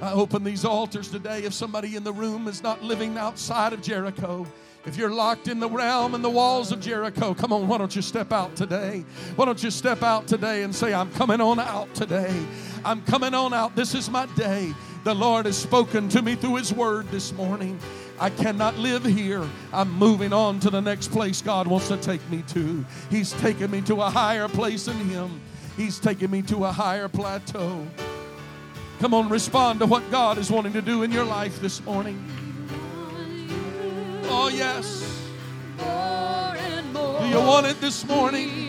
I 0.00 0.12
open 0.12 0.44
these 0.44 0.64
altars 0.64 1.10
today. 1.10 1.44
If 1.44 1.54
somebody 1.54 1.96
in 1.96 2.04
the 2.04 2.12
room 2.12 2.48
is 2.48 2.62
not 2.62 2.82
living 2.82 3.16
outside 3.16 3.72
of 3.72 3.80
Jericho, 3.80 4.46
if 4.84 4.96
you're 4.96 5.10
locked 5.10 5.48
in 5.48 5.58
the 5.58 5.68
realm 5.68 6.14
and 6.14 6.22
the 6.22 6.30
walls 6.30 6.70
of 6.70 6.80
Jericho, 6.80 7.34
come 7.34 7.52
on, 7.52 7.66
why 7.66 7.78
don't 7.78 7.96
you 7.96 8.02
step 8.02 8.30
out 8.30 8.54
today? 8.54 9.04
Why 9.34 9.46
don't 9.46 9.62
you 9.62 9.70
step 9.70 10.02
out 10.02 10.28
today 10.28 10.62
and 10.62 10.74
say, 10.74 10.94
I'm 10.94 11.10
coming 11.12 11.40
on 11.40 11.58
out 11.58 11.92
today. 11.94 12.46
I'm 12.84 13.02
coming 13.02 13.34
on 13.34 13.52
out. 13.52 13.74
This 13.74 13.94
is 13.94 14.10
my 14.10 14.26
day. 14.36 14.74
The 15.02 15.14
Lord 15.14 15.46
has 15.46 15.56
spoken 15.56 16.08
to 16.10 16.22
me 16.22 16.36
through 16.36 16.56
His 16.56 16.72
word 16.72 17.08
this 17.10 17.32
morning. 17.32 17.80
I 18.20 18.30
cannot 18.30 18.76
live 18.76 19.04
here. 19.04 19.44
I'm 19.72 19.92
moving 19.92 20.32
on 20.32 20.60
to 20.60 20.70
the 20.70 20.80
next 20.80 21.08
place 21.08 21.42
God 21.42 21.66
wants 21.66 21.88
to 21.88 21.96
take 21.96 22.28
me 22.30 22.42
to. 22.48 22.84
He's 23.10 23.32
taking 23.32 23.70
me 23.70 23.80
to 23.82 24.02
a 24.02 24.10
higher 24.10 24.48
place 24.48 24.88
in 24.88 24.96
Him, 25.08 25.40
He's 25.76 25.98
taking 25.98 26.30
me 26.30 26.42
to 26.42 26.64
a 26.64 26.72
higher 26.72 27.08
plateau. 27.08 27.86
Come 28.98 29.12
on, 29.12 29.28
respond 29.28 29.80
to 29.80 29.86
what 29.86 30.10
God 30.10 30.38
is 30.38 30.50
wanting 30.50 30.72
to 30.72 30.82
do 30.82 31.02
in 31.02 31.12
your 31.12 31.24
life 31.24 31.60
this 31.60 31.84
morning. 31.84 32.24
Oh, 34.28 34.48
yes. 34.48 35.02
Do 35.78 37.28
you 37.28 37.40
want 37.40 37.66
it 37.66 37.80
this 37.80 38.06
morning? 38.06 38.65